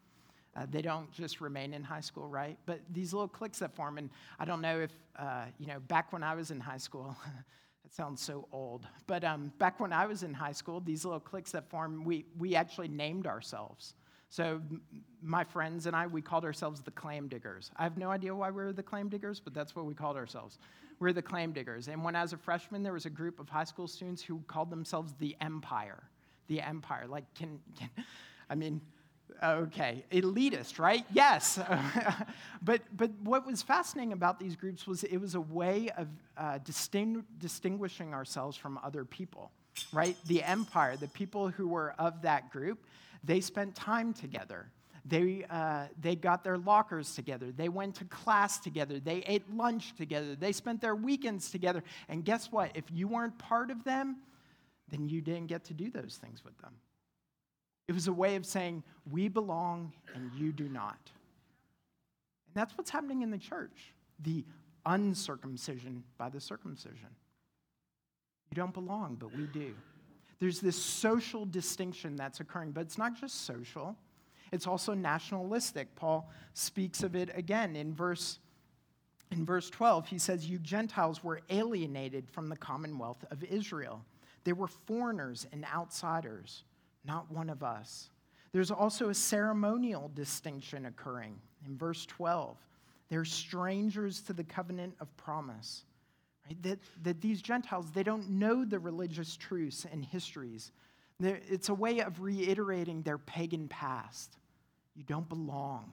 uh, 0.55 0.65
they 0.70 0.81
don't 0.81 1.12
just 1.12 1.39
remain 1.39 1.74
in 1.74 1.84
high 1.84 2.01
school, 2.01 2.27
right? 2.27 2.58
But 2.65 2.81
these 2.91 3.13
little 3.13 3.27
cliques 3.27 3.60
that 3.60 3.74
form, 3.74 3.98
and 3.98 4.10
I 4.39 4.46
don't 4.46 4.62
know 4.62 4.79
if, 4.79 4.91
uh, 5.17 5.46
you 5.58 5.67
know, 5.67 5.79
back 5.79 6.12
when 6.12 6.24
I 6.24 6.36
was 6.36 6.51
in 6.51 6.60
high 6.60 6.77
school, 6.77 7.15
that 7.84 7.93
sounds 7.93 8.22
so 8.22 8.48
old, 8.51 8.86
but 9.08 9.24
um, 9.24 9.51
back 9.60 9.79
when 9.79 9.93
I 9.93 10.05
was 10.05 10.24
in 10.24 10.34
high 10.34 10.51
school, 10.51 10.81
these 10.81 11.05
little 11.05 11.20
cliques 11.20 11.51
that 11.51 11.70
form, 11.70 12.03
we, 12.03 12.25
we 12.38 12.55
actually 12.55 12.89
named 12.89 13.27
ourselves. 13.27 13.93
So 14.29 14.62
my 15.22 15.43
friends 15.43 15.88
and 15.88 15.96
I, 15.96 16.08
we 16.08 16.22
called 16.22 16.46
ourselves 16.46 16.81
the 16.81 16.91
clam 16.91 17.27
diggers. 17.27 17.70
I 17.75 17.84
have 17.84 17.98
no 17.98 18.10
idea 18.10 18.34
why 18.34 18.50
we 18.50 18.63
were 18.63 18.72
the 18.72 18.84
clam 18.84 19.10
diggers, 19.10 19.41
but 19.41 19.53
that's 19.53 19.75
what 19.75 19.86
we 19.86 19.93
called 19.93 20.15
ourselves. 20.15 20.58
We 21.00 21.08
we're 21.08 21.13
the 21.13 21.22
clam 21.22 21.51
diggers. 21.51 21.89
And 21.89 22.01
when 22.01 22.15
I 22.15 22.22
was 22.22 22.31
a 22.31 22.38
freshman, 22.38 22.81
there 22.81 22.93
was 22.93 23.05
a 23.05 23.10
group 23.10 23.41
of 23.41 23.50
high 23.50 23.65
school 23.65 23.88
students 23.88 24.22
who 24.22 24.41
called 24.48 24.70
themselves 24.70 25.13
the 25.20 25.36
Empire. 25.41 26.03
The 26.48 26.62
Empire. 26.62 27.08
Like, 27.08 27.25
can, 27.34 27.60
can 27.77 27.89
I 28.50 28.55
mean, 28.55 28.79
okay, 29.43 30.03
elitist, 30.11 30.79
right? 30.79 31.05
Yes. 31.11 31.59
but, 32.61 32.81
but 32.95 33.11
what 33.23 33.45
was 33.45 33.61
fascinating 33.61 34.13
about 34.13 34.39
these 34.39 34.55
groups 34.55 34.88
was 34.88 35.03
it 35.03 35.17
was 35.17 35.35
a 35.35 35.41
way 35.41 35.89
of 35.97 36.07
uh, 36.38 36.59
disting- 36.59 37.25
distinguishing 37.38 38.13
ourselves 38.13 38.57
from 38.57 38.79
other 38.83 39.05
people, 39.05 39.51
right? 39.91 40.15
The 40.27 40.43
Empire, 40.43 40.95
the 40.97 41.07
people 41.07 41.50
who 41.50 41.67
were 41.67 41.93
of 41.97 42.21
that 42.21 42.51
group, 42.51 42.85
they 43.23 43.41
spent 43.41 43.75
time 43.75 44.13
together. 44.13 44.71
They, 45.05 45.45
uh, 45.50 45.88
they 46.00 46.15
got 46.15 46.43
their 46.43 46.57
lockers 46.57 47.15
together. 47.15 47.51
They 47.51 47.69
went 47.69 47.95
to 47.95 48.05
class 48.05 48.59
together. 48.59 49.00
They 49.00 49.23
ate 49.25 49.51
lunch 49.51 49.95
together. 49.95 50.35
They 50.35 50.51
spent 50.51 50.79
their 50.79 50.95
weekends 50.95 51.50
together. 51.50 51.83
And 52.07 52.23
guess 52.23 52.51
what? 52.51 52.71
If 52.75 52.85
you 52.91 53.07
weren't 53.07 53.38
part 53.39 53.71
of 53.71 53.83
them, 53.83 54.17
then 54.89 55.09
you 55.09 55.21
didn't 55.21 55.47
get 55.47 55.63
to 55.65 55.73
do 55.73 55.89
those 55.89 56.19
things 56.21 56.43
with 56.43 56.57
them. 56.59 56.73
It 57.91 57.93
was 57.93 58.07
a 58.07 58.13
way 58.13 58.38
of 58.38 58.45
saying, 58.45 58.83
we 59.12 59.27
belong 59.27 59.91
and 60.15 60.31
you 60.38 60.53
do 60.53 60.69
not. 60.69 60.98
And 62.48 62.55
that's 62.55 62.77
what's 62.77 62.89
happening 62.89 63.21
in 63.21 63.31
the 63.31 63.38
church 63.38 63.91
the 64.24 64.45
uncircumcision 64.86 66.01
by 66.17 66.29
the 66.29 66.39
circumcision. 66.39 67.10
You 68.50 68.55
don't 68.55 68.74
belong, 68.74 69.17
but 69.19 69.36
we 69.36 69.45
do. 69.48 69.74
There's 70.39 70.62
this 70.62 70.81
social 70.81 71.43
distinction 71.43 72.15
that's 72.15 72.39
occurring, 72.39 72.71
but 72.71 72.79
it's 72.79 72.98
not 72.98 73.19
just 73.19 73.43
social, 73.43 73.98
it's 74.53 74.67
also 74.67 74.93
nationalistic. 74.93 75.93
Paul 75.93 76.31
speaks 76.53 77.03
of 77.03 77.13
it 77.17 77.29
again 77.33 77.75
in 77.75 77.93
verse, 77.93 78.39
in 79.31 79.43
verse 79.43 79.69
12. 79.69 80.07
He 80.07 80.17
says, 80.17 80.50
You 80.50 80.60
Gentiles 80.60 81.25
were 81.25 81.41
alienated 81.50 82.29
from 82.29 82.48
the 82.48 82.55
commonwealth 82.55 83.25
of 83.31 83.43
Israel. 83.43 84.05
They 84.45 84.53
were 84.53 84.67
foreigners 84.67 85.45
and 85.51 85.65
outsiders, 85.65 86.63
not 87.05 87.31
one 87.31 87.50
of 87.50 87.63
us. 87.63 88.10
There's 88.51 88.72
also 88.72 89.10
a 89.10 89.13
ceremonial 89.13 90.12
distinction 90.13 90.86
occurring 90.86 91.39
in 91.65 91.77
verse 91.77 92.05
12. 92.05 92.58
They're 93.10 93.25
strangers 93.25 94.22
to 94.22 94.34
the 94.34 94.43
covenant 94.43 94.96
of 95.00 95.15
promise. 95.17 95.84
Right? 96.46 96.62
That, 96.63 96.79
that 97.03 97.22
these 97.22 97.41
Gentiles, 97.41 97.91
they 97.91 98.03
don't 98.03 98.29
know 98.29 98.65
the 98.65 98.79
religious 98.79 99.36
truths 99.38 99.86
and 99.91 100.03
histories. 100.03 100.72
It's 101.20 101.70
a 101.70 101.74
way 101.74 102.00
of 102.00 102.22
reiterating 102.22 103.03
their 103.03 103.17
pagan 103.17 103.67
past. 103.67 104.38
You 104.96 105.03
don't 105.03 105.29
belong. 105.29 105.91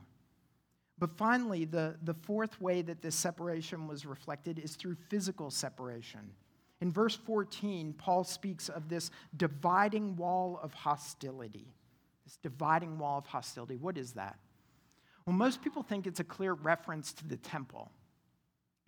But 0.99 1.17
finally, 1.17 1.65
the, 1.65 1.97
the 2.03 2.15
fourth 2.15 2.61
way 2.61 2.83
that 2.83 3.03
this 3.03 3.15
separation 3.15 3.87
was 3.87 4.05
reflected 4.05 4.59
is 4.59 4.75
through 4.75 4.97
physical 5.09 5.51
separation. 5.51 6.31
In 6.81 6.93
verse 6.93 7.17
14, 7.17 7.93
Paul 7.95 8.25
speaks 8.25 8.69
of 8.69 8.89
this 8.89 9.11
dividing 9.37 10.17
wall 10.17 10.61
of 10.63 10.73
hostility. 10.75 11.75
This 12.25 12.37
dividing 12.37 12.99
wall 12.99 13.19
of 13.19 13.27
hostility. 13.27 13.77
What 13.77 13.99
is 13.99 14.13
that? 14.13 14.39
Well, 15.27 15.35
most 15.35 15.61
people 15.63 15.83
think 15.83 16.07
it's 16.07 16.21
a 16.21 16.25
clear 16.25 16.55
reference 16.55 17.13
to 17.15 17.27
the 17.27 17.37
temple. 17.37 17.91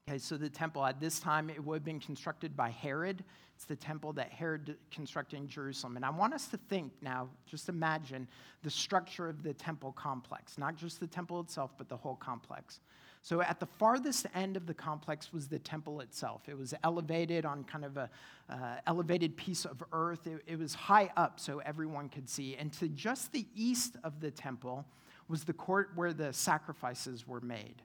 Okay, 0.08 0.18
so 0.18 0.36
the 0.36 0.48
temple 0.48 0.84
at 0.84 0.98
this 1.00 1.20
time, 1.20 1.50
it 1.50 1.62
would 1.62 1.76
have 1.76 1.84
been 1.84 2.00
constructed 2.00 2.56
by 2.56 2.70
Herod. 2.70 3.22
It's 3.54 3.64
the 3.64 3.76
temple 3.76 4.12
that 4.14 4.30
Herod 4.30 4.76
constructed 4.90 5.36
in 5.36 5.48
Jerusalem. 5.48 5.96
And 5.96 6.04
I 6.04 6.10
want 6.10 6.32
us 6.32 6.48
to 6.48 6.56
think 6.56 6.92
now, 7.02 7.28
just 7.46 7.68
imagine 7.68 8.26
the 8.62 8.70
structure 8.70 9.28
of 9.28 9.42
the 9.42 9.52
temple 9.52 9.92
complex, 9.92 10.58
not 10.58 10.76
just 10.76 10.98
the 10.98 11.06
temple 11.06 11.40
itself, 11.40 11.72
but 11.76 11.88
the 11.88 11.96
whole 11.96 12.16
complex. 12.16 12.80
So 13.22 13.42
at 13.42 13.60
the 13.60 13.66
farthest 13.66 14.26
end 14.34 14.56
of 14.56 14.66
the 14.66 14.72
complex 14.72 15.32
was 15.32 15.48
the 15.48 15.58
temple 15.58 16.00
itself. 16.00 16.48
It 16.48 16.56
was 16.56 16.72
elevated 16.82 17.44
on 17.44 17.64
kind 17.64 17.84
of 17.84 17.96
a 17.96 18.10
uh, 18.48 18.56
elevated 18.86 19.36
piece 19.36 19.66
of 19.66 19.82
earth. 19.92 20.26
It, 20.26 20.42
it 20.46 20.58
was 20.58 20.74
high 20.74 21.10
up 21.16 21.38
so 21.38 21.58
everyone 21.58 22.08
could 22.08 22.28
see. 22.28 22.56
And 22.56 22.72
to 22.74 22.88
just 22.88 23.32
the 23.32 23.46
east 23.54 23.96
of 24.04 24.20
the 24.20 24.30
temple 24.30 24.86
was 25.28 25.44
the 25.44 25.52
court 25.52 25.90
where 25.94 26.12
the 26.14 26.32
sacrifices 26.32 27.26
were 27.26 27.40
made. 27.40 27.82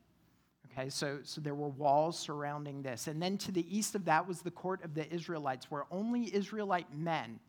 Okay, 0.72 0.90
so, 0.90 1.20
so 1.24 1.42
there 1.42 1.56
were 1.56 1.70
walls 1.70 2.18
surrounding 2.18 2.82
this. 2.82 3.08
And 3.08 3.22
then 3.22 3.38
to 3.40 3.52
the 3.52 3.78
east 3.78 3.96
of 3.96 4.06
that 4.06 4.28
was 4.28 4.42
the 4.42 4.52
court 4.52 4.84
of 4.84 4.94
the 4.94 5.12
Israelites, 5.14 5.70
where 5.70 5.86
only 5.92 6.34
Israelite 6.34 6.94
men, 6.94 7.40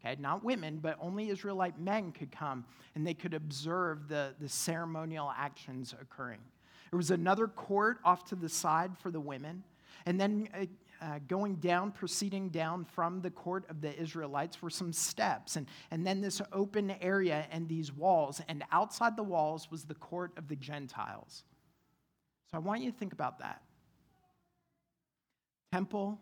okay, 0.00 0.20
not 0.20 0.44
women, 0.44 0.78
but 0.82 0.96
only 1.00 1.30
Israelite 1.30 1.78
men 1.78 2.10
could 2.10 2.32
come 2.32 2.64
and 2.94 3.06
they 3.06 3.14
could 3.14 3.32
observe 3.32 4.08
the, 4.08 4.34
the 4.40 4.48
ceremonial 4.48 5.32
actions 5.36 5.94
occurring. 6.00 6.40
There 6.94 6.98
was 6.98 7.10
another 7.10 7.48
court 7.48 7.98
off 8.04 8.24
to 8.26 8.36
the 8.36 8.48
side 8.48 8.96
for 8.96 9.10
the 9.10 9.18
women. 9.18 9.64
And 10.06 10.20
then 10.20 10.48
uh, 10.54 10.66
uh, 11.04 11.18
going 11.26 11.56
down, 11.56 11.90
proceeding 11.90 12.50
down 12.50 12.84
from 12.84 13.20
the 13.20 13.32
court 13.32 13.64
of 13.68 13.80
the 13.80 14.00
Israelites 14.00 14.62
were 14.62 14.70
some 14.70 14.92
steps, 14.92 15.56
and, 15.56 15.66
and 15.90 16.06
then 16.06 16.20
this 16.20 16.40
open 16.52 16.92
area 17.00 17.46
and 17.50 17.68
these 17.68 17.92
walls. 17.92 18.40
And 18.48 18.62
outside 18.70 19.16
the 19.16 19.24
walls 19.24 19.72
was 19.72 19.82
the 19.82 19.96
court 19.96 20.34
of 20.36 20.46
the 20.46 20.54
Gentiles. 20.54 21.42
So 22.52 22.58
I 22.58 22.60
want 22.60 22.80
you 22.80 22.92
to 22.92 22.96
think 22.96 23.12
about 23.12 23.40
that. 23.40 23.60
Temple, 25.72 26.20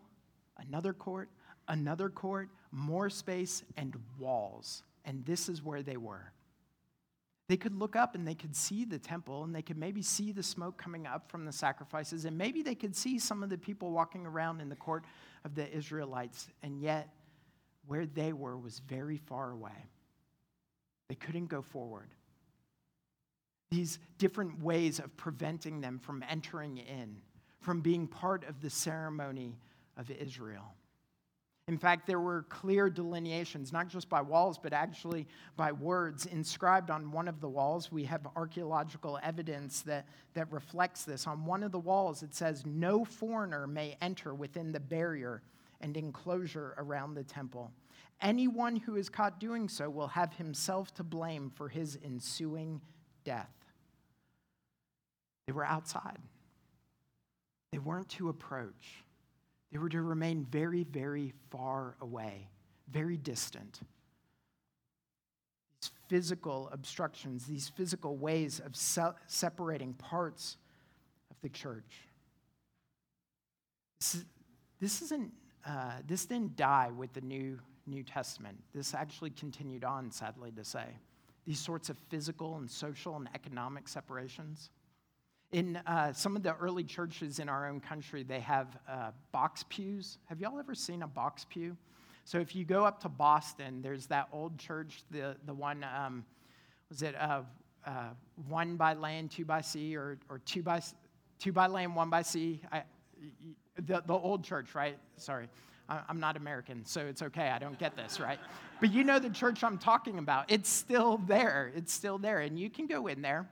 another 0.57 0.91
court, 0.91 1.29
another 1.67 2.09
court, 2.09 2.49
more 2.71 3.11
space, 3.11 3.61
and 3.77 3.95
walls. 4.17 4.81
And 5.05 5.23
this 5.23 5.49
is 5.49 5.61
where 5.61 5.83
they 5.83 5.97
were. 5.97 6.33
They 7.49 7.57
could 7.57 7.75
look 7.75 7.95
up 7.95 8.15
and 8.15 8.27
they 8.27 8.35
could 8.35 8.55
see 8.55 8.85
the 8.85 8.97
temple 8.97 9.43
and 9.43 9.53
they 9.53 9.61
could 9.61 9.77
maybe 9.77 10.01
see 10.01 10.31
the 10.31 10.43
smoke 10.43 10.77
coming 10.77 11.05
up 11.05 11.29
from 11.29 11.45
the 11.45 11.51
sacrifices 11.51 12.25
and 12.25 12.37
maybe 12.37 12.61
they 12.61 12.75
could 12.75 12.95
see 12.95 13.19
some 13.19 13.43
of 13.43 13.49
the 13.49 13.57
people 13.57 13.91
walking 13.91 14.25
around 14.25 14.61
in 14.61 14.69
the 14.69 14.75
court 14.75 15.03
of 15.43 15.53
the 15.53 15.69
Israelites. 15.75 16.47
And 16.61 16.79
yet, 16.79 17.09
where 17.85 18.05
they 18.05 18.31
were 18.31 18.57
was 18.57 18.79
very 18.79 19.17
far 19.17 19.51
away. 19.51 19.89
They 21.09 21.15
couldn't 21.15 21.47
go 21.47 21.61
forward 21.61 22.09
these 23.73 23.97
different 24.19 24.61
ways 24.61 24.99
of 24.99 25.15
preventing 25.17 25.81
them 25.81 25.97
from 25.97 26.23
entering 26.29 26.77
in, 26.77 27.17
from 27.59 27.81
being 27.81 28.07
part 28.07 28.47
of 28.47 28.61
the 28.61 28.69
ceremony 28.69 29.57
of 29.97 30.11
Israel. 30.11 30.75
In 31.69 31.77
fact, 31.77 32.07
there 32.07 32.19
were 32.19 32.43
clear 32.49 32.89
delineations, 32.89 33.71
not 33.71 33.87
just 33.87 34.09
by 34.09 34.21
walls, 34.21 34.57
but 34.61 34.73
actually 34.73 35.25
by 35.55 35.71
words 35.71 36.25
inscribed 36.25 36.91
on 36.91 37.09
one 37.09 37.29
of 37.29 37.39
the 37.39 37.47
walls. 37.47 37.89
We 37.89 38.03
have 38.03 38.27
archaeological 38.35 39.17
evidence 39.23 39.81
that, 39.83 40.05
that 40.33 40.51
reflects 40.51 41.05
this. 41.05 41.25
On 41.25 41.45
one 41.45 41.63
of 41.63 41.71
the 41.71 41.79
walls, 41.79 42.21
it 42.21 42.35
says, 42.35 42.65
No 42.65 43.05
foreigner 43.05 43.65
may 43.65 43.95
enter 44.01 44.33
within 44.33 44.73
the 44.73 44.79
barrier 44.81 45.41
and 45.79 45.95
enclosure 45.95 46.73
around 46.77 47.13
the 47.13 47.23
temple. 47.23 47.71
Anyone 48.21 48.75
who 48.75 48.97
is 48.97 49.07
caught 49.07 49.39
doing 49.39 49.69
so 49.69 49.89
will 49.89 50.07
have 50.07 50.33
himself 50.33 50.93
to 50.95 51.03
blame 51.03 51.49
for 51.49 51.69
his 51.69 51.97
ensuing 52.03 52.81
death. 53.23 53.51
They 55.47 55.53
were 55.53 55.65
outside. 55.65 56.19
They 57.71 57.79
weren't 57.79 58.09
to 58.09 58.27
approach. 58.29 59.03
They 59.73 59.79
were 59.79 59.89
to 59.89 60.03
remain 60.03 60.45
very, 60.51 60.83
very 60.83 61.33
far 61.49 61.95
away, 61.99 62.47
very 62.91 63.17
distant. 63.17 63.79
These 65.81 65.91
physical 66.07 66.69
obstructions, 66.71 67.47
these 67.47 67.69
physical 67.69 68.15
ways 68.15 68.61
of 68.63 68.75
se- 68.75 69.15
separating 69.25 69.95
parts 69.95 70.57
of 71.31 71.37
the 71.41 71.49
church. 71.49 72.07
This, 73.99 74.23
this 74.79 75.01
isn't. 75.01 75.31
Uh, 75.65 75.93
this 76.05 76.27
didn't 76.27 76.55
die 76.55 76.91
with 76.95 77.11
the 77.13 77.21
New 77.21 77.57
New 77.87 78.03
Testament. 78.03 78.59
This 78.75 78.93
actually 78.93 79.31
continued 79.31 79.83
on, 79.83 80.11
sadly 80.11 80.51
to 80.51 80.63
say. 80.63 80.85
These 81.45 81.59
sorts 81.59 81.89
of 81.89 81.97
physical 82.09 82.57
and 82.57 82.69
social 82.69 83.15
and 83.15 83.27
economic 83.33 83.87
separations. 83.87 84.69
In 85.53 85.77
uh, 85.85 86.11
some 86.13 86.35
of 86.35 86.41
the 86.41 86.55
early 86.55 86.83
churches 86.83 87.37
in 87.37 87.47
our 87.47 87.69
own 87.69 87.79
country, 87.79 88.23
they 88.23 88.39
have 88.39 88.75
uh, 88.89 89.11
box 89.31 89.63
pews. 89.69 90.17
Have 90.25 90.41
y'all 90.41 90.57
ever 90.57 90.73
seen 90.73 91.03
a 91.03 91.07
box 91.07 91.45
pew? 91.47 91.77
So 92.25 92.39
if 92.39 92.55
you 92.55 92.65
go 92.65 92.85
up 92.85 92.99
to 93.01 93.09
Boston, 93.09 93.83
there's 93.83 94.07
that 94.07 94.29
old 94.33 94.57
church, 94.57 95.03
the, 95.11 95.35
the 95.45 95.53
one, 95.53 95.85
um, 95.95 96.25
was 96.89 97.03
it 97.03 97.15
uh, 97.15 97.43
uh, 97.85 97.91
one 98.47 98.77
by 98.77 98.95
land, 98.95 99.29
two 99.29 99.45
by 99.45 99.61
sea, 99.61 99.95
or, 99.95 100.17
or 100.27 100.39
two, 100.39 100.63
by, 100.63 100.81
two 101.37 101.51
by 101.51 101.67
land, 101.67 101.95
one 101.95 102.09
by 102.09 102.23
sea? 102.23 102.59
I, 102.71 102.81
the, 103.75 104.01
the 104.07 104.13
old 104.13 104.43
church, 104.43 104.73
right? 104.73 104.97
Sorry. 105.17 105.47
I'm 105.87 106.19
not 106.19 106.35
American, 106.35 106.83
so 106.85 107.01
it's 107.01 107.21
okay. 107.21 107.49
I 107.49 107.59
don't 107.59 107.77
get 107.77 107.95
this, 107.95 108.19
right? 108.19 108.39
But 108.79 108.91
you 108.91 109.03
know 109.03 109.19
the 109.19 109.29
church 109.29 109.63
I'm 109.63 109.77
talking 109.77 110.17
about. 110.17 110.45
It's 110.47 110.69
still 110.69 111.17
there. 111.27 111.71
It's 111.75 111.93
still 111.93 112.17
there. 112.17 112.39
And 112.39 112.57
you 112.57 112.71
can 112.71 112.87
go 112.87 113.05
in 113.05 113.21
there 113.21 113.47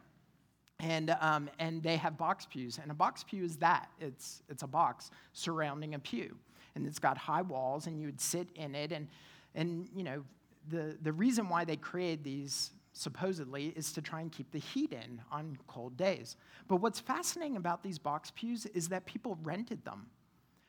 and, 0.82 1.16
um, 1.22 1.50
and 1.60 1.82
they 1.82 1.96
have 1.96 2.18
box 2.18 2.46
pews. 2.50 2.80
And 2.82 2.90
a 2.90 2.94
box 2.94 3.24
pew 3.24 3.44
is 3.46 3.56
that 3.58 3.90
it's, 4.00 4.42
it's 4.50 4.64
a 4.64 4.68
box 4.68 5.12
surrounding 5.32 5.94
a 5.94 6.00
pew. 6.00 6.36
And 6.76 6.88
it's 6.88 7.00
got 7.00 7.18
high 7.18 7.44
walls, 7.44 7.88
and 7.88 8.00
you 8.00 8.08
would 8.08 8.20
sit 8.20 8.48
in 8.56 8.74
it. 8.74 8.92
And, 8.92 9.08
and 9.54 9.88
you 9.96 10.04
know, 10.04 10.24
the, 10.70 10.98
the 11.04 11.14
reason 11.14 11.50
why 11.50 11.66
they 11.66 11.76
created 11.76 12.24
these 12.24 12.72
supposedly 12.94 13.68
is 13.76 13.94
to 13.94 14.02
try 14.02 14.22
and 14.22 14.32
keep 14.32 14.52
the 14.52 14.60
heat 14.60 14.92
in 14.92 15.22
on 15.32 15.58
cold 15.68 15.96
days. 15.98 16.36
But 16.68 16.78
what's 16.78 17.00
fascinating 17.00 17.58
about 17.58 17.84
these 17.84 18.00
box 18.00 18.32
pews 18.36 18.66
is 18.68 18.90
that 18.90 19.06
people 19.06 19.38
rented 19.44 19.86
them. 19.86 20.08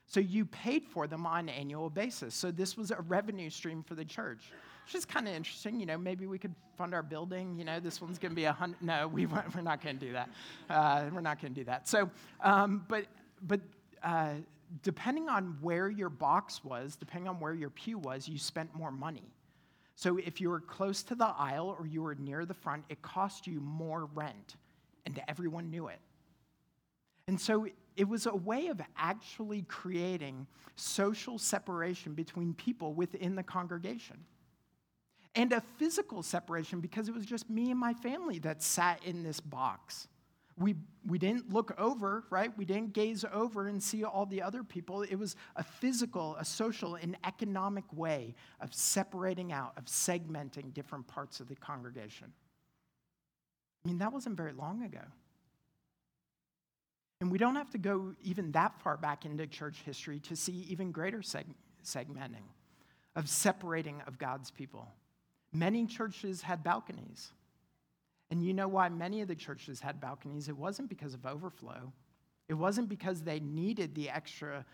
So 0.06 0.20
you 0.20 0.44
paid 0.44 0.84
for 0.84 1.06
them 1.06 1.26
on 1.26 1.48
an 1.48 1.48
annual 1.48 1.88
basis. 1.88 2.34
So 2.34 2.50
this 2.50 2.76
was 2.76 2.90
a 2.90 3.00
revenue 3.00 3.48
stream 3.48 3.82
for 3.82 3.94
the 3.94 4.04
church 4.04 4.52
which 4.84 4.94
is 4.94 5.04
kind 5.04 5.28
of 5.28 5.34
interesting. 5.34 5.80
You 5.80 5.86
know, 5.86 5.98
maybe 5.98 6.26
we 6.26 6.38
could 6.38 6.54
fund 6.76 6.94
our 6.94 7.02
building. 7.02 7.54
You 7.56 7.64
know, 7.64 7.80
this 7.80 8.00
one's 8.00 8.18
going 8.18 8.32
to 8.32 8.36
be 8.36 8.44
a 8.44 8.52
hundred. 8.52 8.82
No, 8.82 9.08
we, 9.12 9.26
we're 9.26 9.60
not 9.62 9.82
going 9.82 9.98
to 9.98 10.06
do 10.06 10.12
that. 10.12 10.28
Uh, 10.68 11.04
we're 11.12 11.20
not 11.20 11.40
going 11.40 11.54
to 11.54 11.60
do 11.60 11.64
that. 11.64 11.88
So, 11.88 12.10
um, 12.42 12.84
but, 12.88 13.06
but 13.42 13.60
uh, 14.02 14.34
depending 14.82 15.28
on 15.28 15.58
where 15.60 15.88
your 15.88 16.08
box 16.08 16.64
was, 16.64 16.96
depending 16.96 17.28
on 17.28 17.38
where 17.40 17.54
your 17.54 17.70
pew 17.70 17.98
was, 17.98 18.28
you 18.28 18.38
spent 18.38 18.74
more 18.74 18.90
money. 18.90 19.32
So 19.94 20.18
if 20.18 20.40
you 20.40 20.50
were 20.50 20.60
close 20.60 21.02
to 21.04 21.14
the 21.14 21.26
aisle 21.26 21.76
or 21.78 21.86
you 21.86 22.02
were 22.02 22.14
near 22.14 22.44
the 22.44 22.54
front, 22.54 22.84
it 22.88 23.02
cost 23.02 23.46
you 23.46 23.60
more 23.60 24.06
rent, 24.14 24.56
and 25.06 25.20
everyone 25.28 25.70
knew 25.70 25.88
it. 25.88 26.00
And 27.28 27.40
so 27.40 27.66
it 27.96 28.08
was 28.08 28.26
a 28.26 28.34
way 28.34 28.68
of 28.68 28.80
actually 28.96 29.62
creating 29.62 30.46
social 30.74 31.38
separation 31.38 32.14
between 32.14 32.54
people 32.54 32.94
within 32.94 33.36
the 33.36 33.42
congregation 33.42 34.18
and 35.34 35.52
a 35.52 35.60
physical 35.78 36.22
separation 36.22 36.80
because 36.80 37.08
it 37.08 37.14
was 37.14 37.24
just 37.24 37.48
me 37.48 37.70
and 37.70 37.80
my 37.80 37.94
family 37.94 38.38
that 38.40 38.62
sat 38.62 39.02
in 39.04 39.22
this 39.22 39.40
box. 39.40 40.08
We, 40.58 40.74
we 41.06 41.18
didn't 41.18 41.50
look 41.52 41.74
over, 41.78 42.24
right? 42.28 42.56
We 42.58 42.66
didn't 42.66 42.92
gaze 42.92 43.24
over 43.32 43.68
and 43.68 43.82
see 43.82 44.04
all 44.04 44.26
the 44.26 44.42
other 44.42 44.62
people. 44.62 45.02
It 45.02 45.14
was 45.16 45.34
a 45.56 45.64
physical, 45.64 46.36
a 46.36 46.44
social, 46.44 46.96
an 46.96 47.16
economic 47.24 47.84
way 47.94 48.34
of 48.60 48.74
separating 48.74 49.52
out, 49.52 49.72
of 49.78 49.86
segmenting 49.86 50.74
different 50.74 51.06
parts 51.06 51.40
of 51.40 51.48
the 51.48 51.56
congregation. 51.56 52.32
I 53.84 53.88
mean, 53.88 53.98
that 53.98 54.12
wasn't 54.12 54.36
very 54.36 54.52
long 54.52 54.82
ago. 54.84 55.00
And 57.22 57.30
we 57.30 57.38
don't 57.38 57.54
have 57.56 57.70
to 57.70 57.78
go 57.78 58.14
even 58.22 58.52
that 58.52 58.78
far 58.82 58.96
back 58.96 59.24
into 59.24 59.46
church 59.46 59.82
history 59.86 60.20
to 60.20 60.36
see 60.36 60.66
even 60.68 60.92
greater 60.92 61.18
seg- 61.18 61.54
segmenting 61.84 62.44
of 63.16 63.28
separating 63.28 64.02
of 64.06 64.18
God's 64.18 64.50
people. 64.50 64.88
Many 65.52 65.86
churches 65.86 66.42
had 66.42 66.64
balconies. 66.64 67.32
And 68.30 68.42
you 68.42 68.54
know 68.54 68.68
why 68.68 68.88
many 68.88 69.20
of 69.20 69.28
the 69.28 69.34
churches 69.34 69.80
had 69.80 70.00
balconies? 70.00 70.48
It 70.48 70.56
wasn't 70.56 70.88
because 70.88 71.12
of 71.12 71.26
overflow. 71.26 71.92
It 72.48 72.54
wasn't 72.54 72.88
because 72.88 73.22
they 73.22 73.40
needed 73.40 73.94
the 73.94 74.08
extra, 74.08 74.64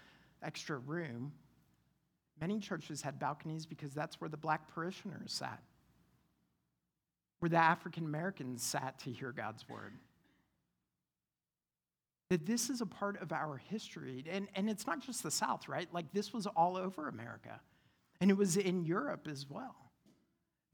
extra 0.43 0.79
room. 0.79 1.33
Many 2.41 2.61
churches 2.61 3.03
had 3.03 3.19
balconies 3.19 3.67
because 3.67 3.93
that's 3.93 4.21
where 4.21 4.31
the 4.31 4.37
black 4.37 4.73
parishioners 4.73 5.33
sat, 5.33 5.61
where 7.41 7.49
the 7.49 7.57
African 7.57 8.05
Americans 8.05 8.63
sat 8.63 9.01
to 9.01 9.11
hear 9.11 9.33
God's 9.33 9.69
word. 9.69 9.95
That 12.31 12.47
this 12.47 12.71
is 12.71 12.81
a 12.81 12.87
part 12.87 13.21
of 13.21 13.33
our 13.33 13.57
history. 13.57 14.25
And, 14.31 14.47
and 14.55 14.71
it's 14.71 14.87
not 14.87 15.01
just 15.01 15.25
the 15.25 15.33
South, 15.33 15.69
right? 15.69 15.93
Like 15.93 16.13
this 16.13 16.33
was 16.33 16.47
all 16.47 16.77
over 16.77 17.09
America, 17.09 17.61
and 18.21 18.31
it 18.31 18.37
was 18.37 18.57
in 18.57 18.85
Europe 18.85 19.27
as 19.29 19.51
well 19.51 19.88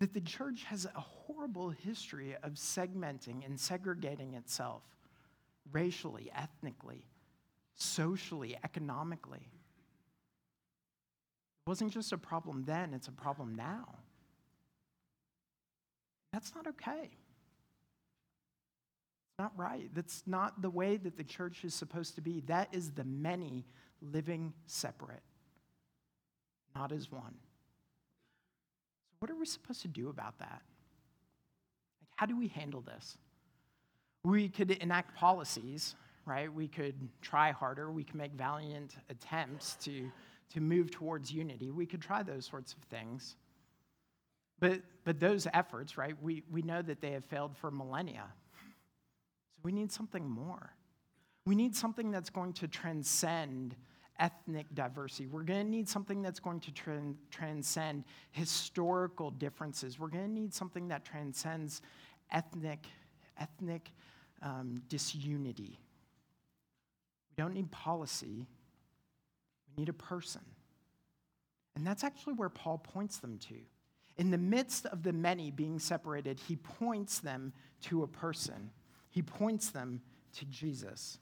that 0.00 0.12
the 0.12 0.20
church 0.20 0.64
has 0.64 0.86
a 0.86 1.00
horrible 1.00 1.70
history 1.70 2.36
of 2.42 2.52
segmenting 2.52 3.44
and 3.44 3.58
segregating 3.58 4.34
itself 4.34 4.82
racially, 5.72 6.30
ethnically, 6.34 7.04
socially, 7.74 8.56
economically. 8.64 9.48
It 11.66 11.68
wasn't 11.68 11.92
just 11.92 12.12
a 12.12 12.18
problem 12.18 12.64
then, 12.66 12.92
it's 12.92 13.08
a 13.08 13.12
problem 13.12 13.54
now. 13.54 13.88
That's 16.32 16.54
not 16.54 16.66
okay. 16.66 17.10
It's 19.34 19.38
not 19.38 19.52
right. 19.56 19.88
That's 19.94 20.22
not 20.26 20.60
the 20.62 20.70
way 20.70 20.96
that 20.96 21.16
the 21.16 21.24
church 21.24 21.64
is 21.64 21.72
supposed 21.72 22.16
to 22.16 22.20
be. 22.20 22.40
That 22.46 22.68
is 22.72 22.90
the 22.90 23.04
many 23.04 23.64
living 24.02 24.52
separate, 24.66 25.22
not 26.74 26.92
as 26.92 27.10
one. 27.10 27.34
What 29.24 29.30
are 29.30 29.36
we 29.36 29.46
supposed 29.46 29.80
to 29.80 29.88
do 29.88 30.10
about 30.10 30.38
that? 30.40 30.60
Like, 31.98 32.10
how 32.16 32.26
do 32.26 32.36
we 32.36 32.48
handle 32.48 32.82
this? 32.82 33.16
We 34.22 34.50
could 34.50 34.70
enact 34.70 35.16
policies, 35.16 35.96
right? 36.26 36.52
We 36.52 36.68
could 36.68 36.94
try 37.22 37.50
harder. 37.50 37.90
We 37.90 38.04
could 38.04 38.16
make 38.16 38.32
valiant 38.32 38.96
attempts 39.08 39.76
to, 39.76 40.12
to 40.52 40.60
move 40.60 40.90
towards 40.90 41.32
unity. 41.32 41.70
We 41.70 41.86
could 41.86 42.02
try 42.02 42.22
those 42.22 42.44
sorts 42.44 42.74
of 42.74 42.80
things. 42.90 43.36
But, 44.60 44.82
but 45.04 45.20
those 45.20 45.46
efforts, 45.54 45.96
right, 45.96 46.22
we, 46.22 46.42
we 46.52 46.60
know 46.60 46.82
that 46.82 47.00
they 47.00 47.12
have 47.12 47.24
failed 47.24 47.56
for 47.56 47.70
millennia. 47.70 48.26
So 49.54 49.60
we 49.62 49.72
need 49.72 49.90
something 49.90 50.28
more. 50.28 50.74
We 51.46 51.54
need 51.54 51.74
something 51.74 52.10
that's 52.10 52.28
going 52.28 52.52
to 52.52 52.68
transcend 52.68 53.74
ethnic 54.18 54.66
diversity. 54.74 55.26
We're 55.26 55.42
going 55.42 55.64
to 55.64 55.70
need 55.70 55.88
something 55.88 56.22
that's 56.22 56.40
going 56.40 56.60
to 56.60 56.72
transcend 57.30 58.04
historical 58.30 59.30
differences. 59.30 59.98
We're 59.98 60.08
going 60.08 60.24
to 60.24 60.30
need 60.30 60.54
something 60.54 60.88
that 60.88 61.04
transcends 61.04 61.82
ethnic, 62.30 62.86
ethnic 63.38 63.90
um, 64.42 64.82
disunity. 64.88 65.78
We 67.30 67.42
don't 67.42 67.54
need 67.54 67.70
policy, 67.70 68.46
we 69.68 69.82
need 69.82 69.88
a 69.88 69.94
person. 69.94 70.42
And 71.76 71.84
that's 71.84 72.04
actually 72.04 72.34
where 72.34 72.48
Paul 72.48 72.78
points 72.78 73.18
them 73.18 73.38
to. 73.48 73.56
In 74.16 74.30
the 74.30 74.38
midst 74.38 74.86
of 74.86 75.02
the 75.02 75.12
many 75.12 75.50
being 75.50 75.80
separated, 75.80 76.38
he 76.38 76.54
points 76.54 77.18
them 77.18 77.52
to 77.82 78.04
a 78.04 78.06
person. 78.06 78.70
He 79.10 79.22
points 79.22 79.70
them 79.70 80.00
to 80.36 80.44
Jesus. 80.44 81.18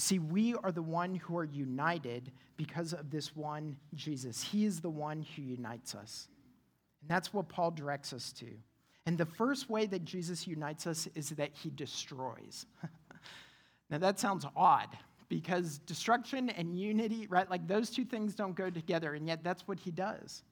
See, 0.00 0.18
we 0.18 0.54
are 0.54 0.72
the 0.72 0.80
one 0.80 1.14
who 1.14 1.36
are 1.36 1.44
united 1.44 2.32
because 2.56 2.94
of 2.94 3.10
this 3.10 3.36
one 3.36 3.76
Jesus. 3.94 4.42
He 4.42 4.64
is 4.64 4.80
the 4.80 4.88
one 4.88 5.26
who 5.36 5.42
unites 5.42 5.94
us. 5.94 6.28
And 7.02 7.10
that's 7.10 7.34
what 7.34 7.50
Paul 7.50 7.70
directs 7.70 8.14
us 8.14 8.32
to. 8.32 8.46
And 9.04 9.18
the 9.18 9.26
first 9.26 9.68
way 9.68 9.84
that 9.84 10.06
Jesus 10.06 10.46
unites 10.46 10.86
us 10.86 11.06
is 11.14 11.28
that 11.30 11.50
he 11.52 11.68
destroys. 11.68 12.64
now, 13.90 13.98
that 13.98 14.18
sounds 14.18 14.46
odd 14.56 14.88
because 15.28 15.76
destruction 15.80 16.48
and 16.48 16.74
unity, 16.74 17.26
right? 17.28 17.50
Like 17.50 17.68
those 17.68 17.90
two 17.90 18.06
things 18.06 18.34
don't 18.34 18.54
go 18.54 18.70
together, 18.70 19.12
and 19.12 19.28
yet 19.28 19.44
that's 19.44 19.68
what 19.68 19.78
he 19.78 19.90
does. 19.90 20.44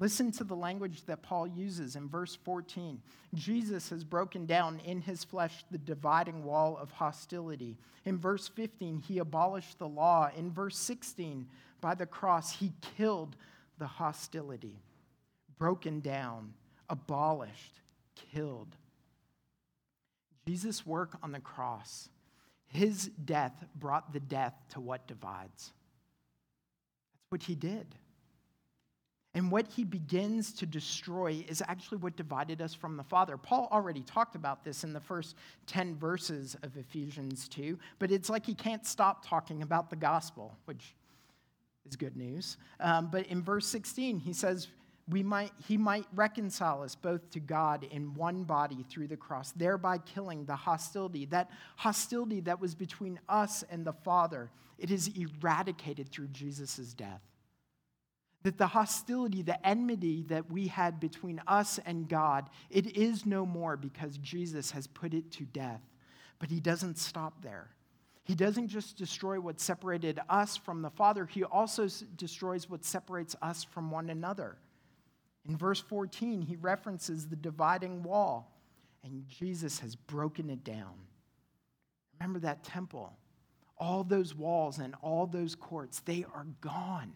Listen 0.00 0.32
to 0.32 0.44
the 0.44 0.56
language 0.56 1.04
that 1.04 1.22
Paul 1.22 1.46
uses 1.46 1.94
in 1.94 2.08
verse 2.08 2.34
14. 2.44 3.02
Jesus 3.34 3.90
has 3.90 4.02
broken 4.02 4.46
down 4.46 4.80
in 4.86 5.02
his 5.02 5.24
flesh 5.24 5.62
the 5.70 5.76
dividing 5.76 6.42
wall 6.42 6.78
of 6.80 6.90
hostility. 6.90 7.76
In 8.06 8.18
verse 8.18 8.48
15, 8.48 9.02
he 9.06 9.18
abolished 9.18 9.78
the 9.78 9.86
law. 9.86 10.30
In 10.34 10.50
verse 10.50 10.78
16, 10.78 11.46
by 11.82 11.94
the 11.94 12.06
cross, 12.06 12.50
he 12.50 12.72
killed 12.96 13.36
the 13.78 13.86
hostility. 13.86 14.80
Broken 15.58 16.00
down, 16.00 16.54
abolished, 16.88 17.80
killed. 18.32 18.74
Jesus' 20.48 20.86
work 20.86 21.18
on 21.22 21.32
the 21.32 21.40
cross, 21.40 22.08
his 22.68 23.10
death 23.22 23.52
brought 23.74 24.14
the 24.14 24.20
death 24.20 24.54
to 24.70 24.80
what 24.80 25.06
divides. 25.06 25.72
That's 27.12 27.30
what 27.30 27.42
he 27.42 27.54
did. 27.54 27.94
And 29.34 29.50
what 29.52 29.68
he 29.68 29.84
begins 29.84 30.52
to 30.54 30.66
destroy 30.66 31.44
is 31.48 31.62
actually 31.68 31.98
what 31.98 32.16
divided 32.16 32.60
us 32.60 32.74
from 32.74 32.96
the 32.96 33.04
Father. 33.04 33.36
Paul 33.36 33.68
already 33.70 34.02
talked 34.02 34.34
about 34.34 34.64
this 34.64 34.82
in 34.82 34.92
the 34.92 35.00
first 35.00 35.36
10 35.66 35.96
verses 35.96 36.56
of 36.64 36.76
Ephesians 36.76 37.48
2, 37.48 37.78
but 38.00 38.10
it's 38.10 38.28
like 38.28 38.44
he 38.44 38.54
can't 38.54 38.84
stop 38.84 39.24
talking 39.24 39.62
about 39.62 39.88
the 39.88 39.94
gospel, 39.94 40.56
which 40.64 40.96
is 41.88 41.94
good 41.94 42.16
news. 42.16 42.56
Um, 42.80 43.08
but 43.10 43.26
in 43.28 43.40
verse 43.40 43.66
16, 43.66 44.18
he 44.18 44.32
says, 44.32 44.66
we 45.08 45.22
might, 45.22 45.52
he 45.66 45.76
might 45.76 46.06
reconcile 46.14 46.82
us 46.82 46.96
both 46.96 47.30
to 47.30 47.40
God 47.40 47.84
in 47.90 48.14
one 48.14 48.42
body 48.42 48.84
through 48.88 49.08
the 49.08 49.16
cross, 49.16 49.52
thereby 49.52 49.98
killing 49.98 50.44
the 50.44 50.56
hostility, 50.56 51.24
that 51.26 51.50
hostility 51.76 52.40
that 52.40 52.60
was 52.60 52.74
between 52.74 53.18
us 53.28 53.64
and 53.70 53.84
the 53.84 53.92
Father. 53.92 54.50
It 54.78 54.90
is 54.90 55.08
eradicated 55.16 56.08
through 56.08 56.28
Jesus' 56.28 56.94
death. 56.94 57.22
That 58.42 58.56
the 58.56 58.66
hostility, 58.66 59.42
the 59.42 59.66
enmity 59.66 60.24
that 60.28 60.50
we 60.50 60.68
had 60.68 60.98
between 60.98 61.42
us 61.46 61.78
and 61.84 62.08
God, 62.08 62.48
it 62.70 62.96
is 62.96 63.26
no 63.26 63.44
more 63.44 63.76
because 63.76 64.16
Jesus 64.18 64.70
has 64.70 64.86
put 64.86 65.12
it 65.12 65.30
to 65.32 65.44
death. 65.44 65.82
But 66.38 66.48
he 66.48 66.58
doesn't 66.58 66.96
stop 66.96 67.42
there. 67.42 67.68
He 68.24 68.34
doesn't 68.34 68.68
just 68.68 68.96
destroy 68.96 69.40
what 69.40 69.60
separated 69.60 70.20
us 70.28 70.56
from 70.56 70.82
the 70.82 70.90
Father, 70.90 71.26
he 71.26 71.44
also 71.44 71.88
destroys 72.16 72.70
what 72.70 72.84
separates 72.84 73.34
us 73.42 73.64
from 73.64 73.90
one 73.90 74.08
another. 74.08 74.56
In 75.48 75.56
verse 75.56 75.80
14, 75.80 76.42
he 76.42 76.56
references 76.56 77.26
the 77.26 77.36
dividing 77.36 78.02
wall, 78.02 78.56
and 79.02 79.26
Jesus 79.26 79.80
has 79.80 79.96
broken 79.96 80.50
it 80.50 80.62
down. 80.62 80.94
Remember 82.20 82.38
that 82.40 82.62
temple? 82.62 83.16
All 83.78 84.04
those 84.04 84.34
walls 84.34 84.78
and 84.78 84.94
all 85.02 85.26
those 85.26 85.54
courts, 85.54 86.00
they 86.00 86.24
are 86.34 86.46
gone. 86.60 87.14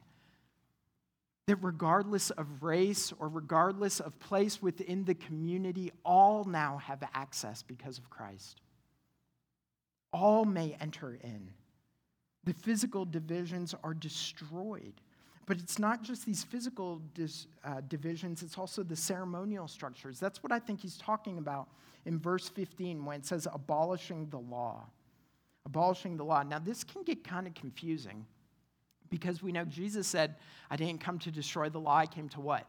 That 1.46 1.56
regardless 1.56 2.30
of 2.30 2.62
race 2.62 3.12
or 3.18 3.28
regardless 3.28 4.00
of 4.00 4.18
place 4.18 4.62
within 4.62 5.04
the 5.04 5.14
community, 5.14 5.92
all 6.04 6.44
now 6.44 6.78
have 6.78 7.02
access 7.12 7.62
because 7.62 7.98
of 7.98 8.08
Christ. 8.08 8.60
All 10.12 10.44
may 10.44 10.76
enter 10.80 11.18
in. 11.22 11.50
The 12.44 12.54
physical 12.54 13.04
divisions 13.04 13.74
are 13.82 13.94
destroyed. 13.94 14.94
But 15.46 15.58
it's 15.58 15.78
not 15.78 16.02
just 16.02 16.24
these 16.24 16.42
physical 16.42 17.02
dis, 17.14 17.46
uh, 17.64 17.82
divisions, 17.88 18.42
it's 18.42 18.56
also 18.56 18.82
the 18.82 18.96
ceremonial 18.96 19.68
structures. 19.68 20.18
That's 20.18 20.42
what 20.42 20.52
I 20.52 20.58
think 20.58 20.80
he's 20.80 20.96
talking 20.96 21.38
about 21.38 21.68
in 22.06 22.18
verse 22.18 22.48
15 22.48 23.04
when 23.04 23.20
it 23.20 23.26
says 23.26 23.46
abolishing 23.52 24.28
the 24.30 24.38
law. 24.38 24.86
Abolishing 25.66 26.16
the 26.16 26.24
law. 26.24 26.42
Now, 26.42 26.58
this 26.58 26.84
can 26.84 27.02
get 27.02 27.24
kind 27.24 27.46
of 27.46 27.54
confusing 27.54 28.24
because 29.14 29.42
we 29.42 29.52
know 29.52 29.64
Jesus 29.64 30.06
said, 30.06 30.36
I 30.70 30.76
didn't 30.76 31.00
come 31.00 31.18
to 31.20 31.30
destroy 31.30 31.68
the 31.68 31.80
law, 31.80 31.96
I 31.96 32.06
came 32.06 32.28
to 32.30 32.40
what? 32.40 32.66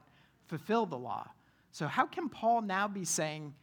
Fulfill 0.48 0.86
the 0.86 0.98
law. 0.98 1.28
So, 1.72 1.88
how 1.88 2.06
can 2.06 2.30
Paul 2.30 2.62
now 2.62 2.88
be 2.88 3.04
saying 3.04 3.54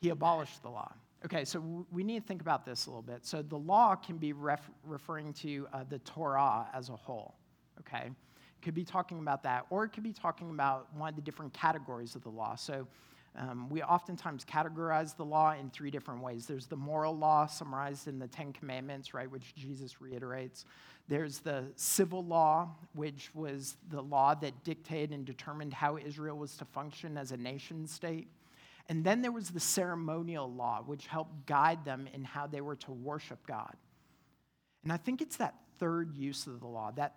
he 0.00 0.10
abolished 0.10 0.62
the 0.62 0.70
law? 0.70 0.92
Okay, 1.24 1.44
so 1.44 1.86
we 1.90 2.04
need 2.04 2.20
to 2.20 2.26
think 2.26 2.40
about 2.40 2.64
this 2.64 2.86
a 2.86 2.90
little 2.90 3.02
bit. 3.02 3.26
So, 3.26 3.42
the 3.42 3.58
law 3.58 3.96
can 3.96 4.16
be 4.16 4.32
ref- 4.32 4.70
referring 4.84 5.32
to 5.34 5.66
uh, 5.72 5.84
the 5.88 5.98
Torah 6.00 6.68
as 6.72 6.88
a 6.88 6.96
whole 6.96 7.34
okay? 7.80 8.10
Could 8.62 8.74
be 8.74 8.84
talking 8.84 9.18
about 9.18 9.42
that, 9.44 9.66
or 9.70 9.84
it 9.84 9.90
could 9.90 10.02
be 10.02 10.12
talking 10.12 10.50
about 10.50 10.88
one 10.96 11.08
of 11.08 11.16
the 11.16 11.22
different 11.22 11.52
categories 11.52 12.14
of 12.14 12.22
the 12.22 12.30
law. 12.30 12.54
So 12.56 12.86
um, 13.36 13.68
we 13.68 13.82
oftentimes 13.82 14.44
categorize 14.44 15.16
the 15.16 15.24
law 15.24 15.52
in 15.52 15.70
three 15.70 15.90
different 15.90 16.22
ways. 16.22 16.46
There's 16.46 16.66
the 16.66 16.76
moral 16.76 17.16
law 17.16 17.46
summarized 17.46 18.08
in 18.08 18.18
the 18.18 18.28
Ten 18.28 18.52
Commandments, 18.52 19.12
right, 19.12 19.30
which 19.30 19.54
Jesus 19.54 20.00
reiterates. 20.00 20.64
There's 21.08 21.40
the 21.40 21.64
civil 21.76 22.24
law, 22.24 22.70
which 22.94 23.30
was 23.34 23.76
the 23.90 24.00
law 24.00 24.34
that 24.34 24.64
dictated 24.64 25.12
and 25.12 25.24
determined 25.24 25.74
how 25.74 25.98
Israel 25.98 26.36
was 26.36 26.56
to 26.56 26.64
function 26.64 27.16
as 27.18 27.30
a 27.32 27.36
nation 27.36 27.86
state. 27.86 28.28
And 28.88 29.04
then 29.04 29.20
there 29.20 29.32
was 29.32 29.50
the 29.50 29.60
ceremonial 29.60 30.50
law, 30.50 30.82
which 30.86 31.06
helped 31.06 31.46
guide 31.46 31.84
them 31.84 32.08
in 32.12 32.24
how 32.24 32.46
they 32.46 32.60
were 32.60 32.76
to 32.76 32.92
worship 32.92 33.46
God. 33.46 33.74
And 34.82 34.92
I 34.92 34.96
think 34.96 35.20
it's 35.20 35.36
that 35.36 35.54
third 35.78 36.16
use 36.16 36.46
of 36.46 36.60
the 36.60 36.66
law, 36.66 36.92
that 36.92 37.16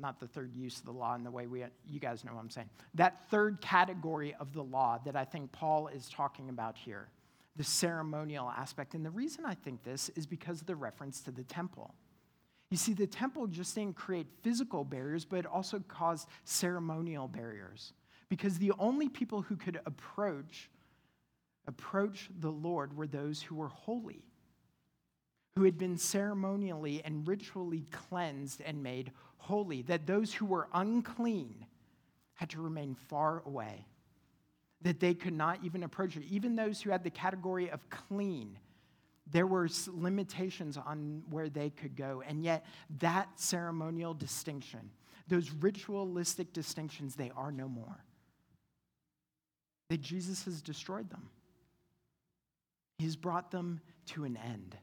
not 0.00 0.20
the 0.20 0.26
third 0.26 0.54
use 0.54 0.78
of 0.78 0.84
the 0.84 0.92
law 0.92 1.14
in 1.14 1.22
the 1.22 1.30
way 1.30 1.46
we, 1.46 1.64
you 1.86 2.00
guys 2.00 2.24
know 2.24 2.32
what 2.32 2.40
I'm 2.40 2.50
saying. 2.50 2.70
That 2.94 3.28
third 3.30 3.60
category 3.60 4.34
of 4.40 4.52
the 4.52 4.62
law 4.62 4.98
that 5.04 5.16
I 5.16 5.24
think 5.24 5.52
Paul 5.52 5.88
is 5.88 6.08
talking 6.08 6.48
about 6.48 6.76
here, 6.76 7.08
the 7.56 7.64
ceremonial 7.64 8.50
aspect. 8.50 8.94
And 8.94 9.04
the 9.04 9.10
reason 9.10 9.44
I 9.44 9.54
think 9.54 9.82
this 9.82 10.08
is 10.10 10.26
because 10.26 10.60
of 10.60 10.66
the 10.66 10.76
reference 10.76 11.20
to 11.22 11.30
the 11.30 11.44
temple. 11.44 11.94
You 12.70 12.76
see, 12.76 12.92
the 12.92 13.06
temple 13.06 13.46
just 13.48 13.74
didn't 13.74 13.96
create 13.96 14.26
physical 14.42 14.84
barriers, 14.84 15.24
but 15.24 15.40
it 15.40 15.46
also 15.46 15.82
caused 15.88 16.28
ceremonial 16.44 17.26
barriers. 17.26 17.92
Because 18.28 18.58
the 18.58 18.72
only 18.78 19.08
people 19.08 19.42
who 19.42 19.56
could 19.56 19.80
approach, 19.86 20.70
approach 21.66 22.30
the 22.38 22.50
Lord 22.50 22.96
were 22.96 23.08
those 23.08 23.42
who 23.42 23.56
were 23.56 23.68
holy, 23.68 24.22
who 25.56 25.64
had 25.64 25.78
been 25.78 25.96
ceremonially 25.96 27.02
and 27.04 27.26
ritually 27.26 27.84
cleansed 27.90 28.60
and 28.60 28.82
made 28.82 29.12
holy, 29.38 29.82
that 29.82 30.06
those 30.06 30.32
who 30.32 30.46
were 30.46 30.68
unclean 30.72 31.66
had 32.34 32.50
to 32.50 32.60
remain 32.60 32.94
far 32.94 33.42
away, 33.44 33.84
that 34.82 35.00
they 35.00 35.14
could 35.14 35.32
not 35.32 35.58
even 35.62 35.82
approach 35.82 36.16
it. 36.16 36.24
Even 36.30 36.56
those 36.56 36.80
who 36.80 36.90
had 36.90 37.04
the 37.04 37.10
category 37.10 37.70
of 37.70 37.88
clean, 37.90 38.58
there 39.30 39.46
were 39.46 39.68
limitations 39.88 40.76
on 40.76 41.22
where 41.30 41.48
they 41.48 41.70
could 41.70 41.96
go. 41.96 42.22
And 42.26 42.42
yet, 42.42 42.64
that 43.00 43.28
ceremonial 43.36 44.14
distinction, 44.14 44.90
those 45.28 45.50
ritualistic 45.50 46.52
distinctions, 46.52 47.14
they 47.14 47.30
are 47.36 47.52
no 47.52 47.68
more. 47.68 48.04
That 49.88 50.00
Jesus 50.00 50.44
has 50.44 50.62
destroyed 50.62 51.10
them, 51.10 51.28
He's 52.98 53.16
brought 53.16 53.50
them 53.50 53.80
to 54.06 54.24
an 54.24 54.36
end 54.36 54.76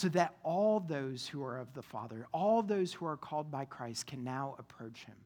so 0.00 0.08
that 0.08 0.34
all 0.42 0.80
those 0.80 1.28
who 1.28 1.44
are 1.44 1.58
of 1.58 1.74
the 1.74 1.82
Father, 1.82 2.26
all 2.32 2.62
those 2.62 2.90
who 2.90 3.04
are 3.04 3.18
called 3.18 3.50
by 3.50 3.66
Christ, 3.66 4.06
can 4.06 4.24
now 4.24 4.54
approach 4.58 5.04
him. 5.04 5.16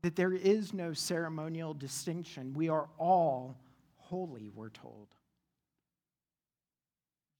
That 0.00 0.16
there 0.16 0.32
is 0.32 0.72
no 0.72 0.94
ceremonial 0.94 1.74
distinction. 1.74 2.54
We 2.54 2.70
are 2.70 2.88
all 2.96 3.54
holy, 3.96 4.48
we're 4.54 4.70
told. 4.70 5.08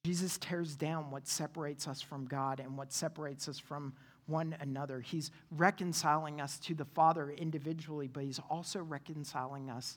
Jesus 0.05 0.37
tears 0.37 0.77
down 0.77 1.11
what 1.11 1.27
separates 1.27 1.89
us 1.89 2.03
from 2.03 2.27
God 2.27 2.61
and 2.61 2.77
what 2.77 2.93
separates 2.93 3.49
us 3.49 3.59
from 3.59 3.95
one 4.27 4.55
another. 4.61 5.01
He's 5.01 5.31
reconciling 5.53 6.39
us 6.39 6.59
to 6.59 6.75
the 6.75 6.85
Father 6.85 7.31
individually, 7.31 8.09
but 8.09 8.25
he's 8.25 8.41
also 8.51 8.83
reconciling 8.83 9.71
us 9.71 9.97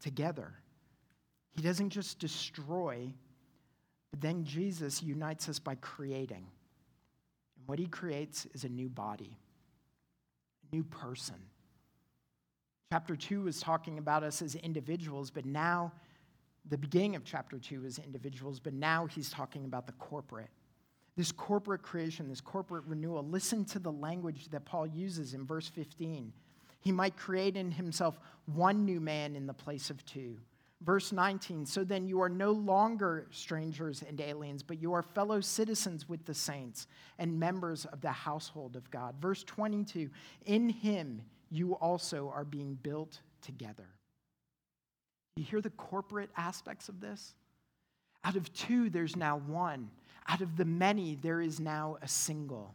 together. 0.00 0.52
He 1.56 1.62
doesn't 1.62 1.90
just 1.90 2.20
destroy 2.20 3.12
but 4.10 4.20
then 4.20 4.44
Jesus 4.44 5.02
unites 5.02 5.48
us 5.48 5.58
by 5.58 5.74
creating. 5.76 6.46
And 7.56 7.66
what 7.66 7.78
he 7.78 7.86
creates 7.86 8.46
is 8.54 8.64
a 8.64 8.68
new 8.68 8.88
body, 8.88 9.36
a 10.70 10.74
new 10.74 10.84
person. 10.84 11.36
Chapter 12.90 13.16
2 13.16 13.48
is 13.48 13.60
talking 13.60 13.98
about 13.98 14.22
us 14.22 14.40
as 14.40 14.54
individuals, 14.54 15.30
but 15.30 15.44
now, 15.44 15.92
the 16.70 16.78
beginning 16.78 17.16
of 17.16 17.24
chapter 17.24 17.58
2 17.58 17.84
is 17.84 17.98
individuals, 17.98 18.60
but 18.60 18.72
now 18.72 19.06
he's 19.06 19.30
talking 19.30 19.64
about 19.66 19.86
the 19.86 19.92
corporate. 19.92 20.50
This 21.16 21.32
corporate 21.32 21.82
creation, 21.82 22.28
this 22.28 22.40
corporate 22.40 22.84
renewal. 22.86 23.26
Listen 23.26 23.64
to 23.66 23.78
the 23.78 23.90
language 23.92 24.48
that 24.50 24.64
Paul 24.64 24.86
uses 24.86 25.34
in 25.34 25.44
verse 25.44 25.68
15. 25.68 26.32
He 26.80 26.92
might 26.92 27.16
create 27.16 27.56
in 27.56 27.72
himself 27.72 28.18
one 28.46 28.84
new 28.84 29.00
man 29.00 29.34
in 29.34 29.46
the 29.46 29.54
place 29.54 29.90
of 29.90 30.04
two 30.06 30.36
Verse 30.82 31.10
19 31.10 31.66
So 31.66 31.82
then 31.82 32.06
you 32.06 32.20
are 32.20 32.28
no 32.28 32.52
longer 32.52 33.26
strangers 33.30 34.02
and 34.06 34.20
aliens, 34.20 34.62
but 34.62 34.80
you 34.80 34.92
are 34.92 35.02
fellow 35.02 35.40
citizens 35.40 36.08
with 36.08 36.24
the 36.24 36.34
saints 36.34 36.86
and 37.18 37.38
members 37.38 37.84
of 37.86 38.00
the 38.00 38.12
household 38.12 38.76
of 38.76 38.90
God. 38.90 39.16
Verse 39.20 39.42
22 39.44 40.08
In 40.46 40.68
him 40.68 41.22
you 41.50 41.74
also 41.74 42.30
are 42.34 42.44
being 42.44 42.78
built 42.82 43.20
together. 43.42 43.88
You 45.36 45.44
hear 45.44 45.60
the 45.60 45.70
corporate 45.70 46.30
aspects 46.36 46.88
of 46.88 47.00
this? 47.00 47.34
Out 48.24 48.36
of 48.36 48.52
two, 48.52 48.90
there's 48.90 49.16
now 49.16 49.38
one. 49.38 49.90
Out 50.26 50.42
of 50.42 50.56
the 50.56 50.64
many, 50.64 51.14
there 51.14 51.40
is 51.40 51.60
now 51.60 51.96
a 52.02 52.08
single. 52.08 52.74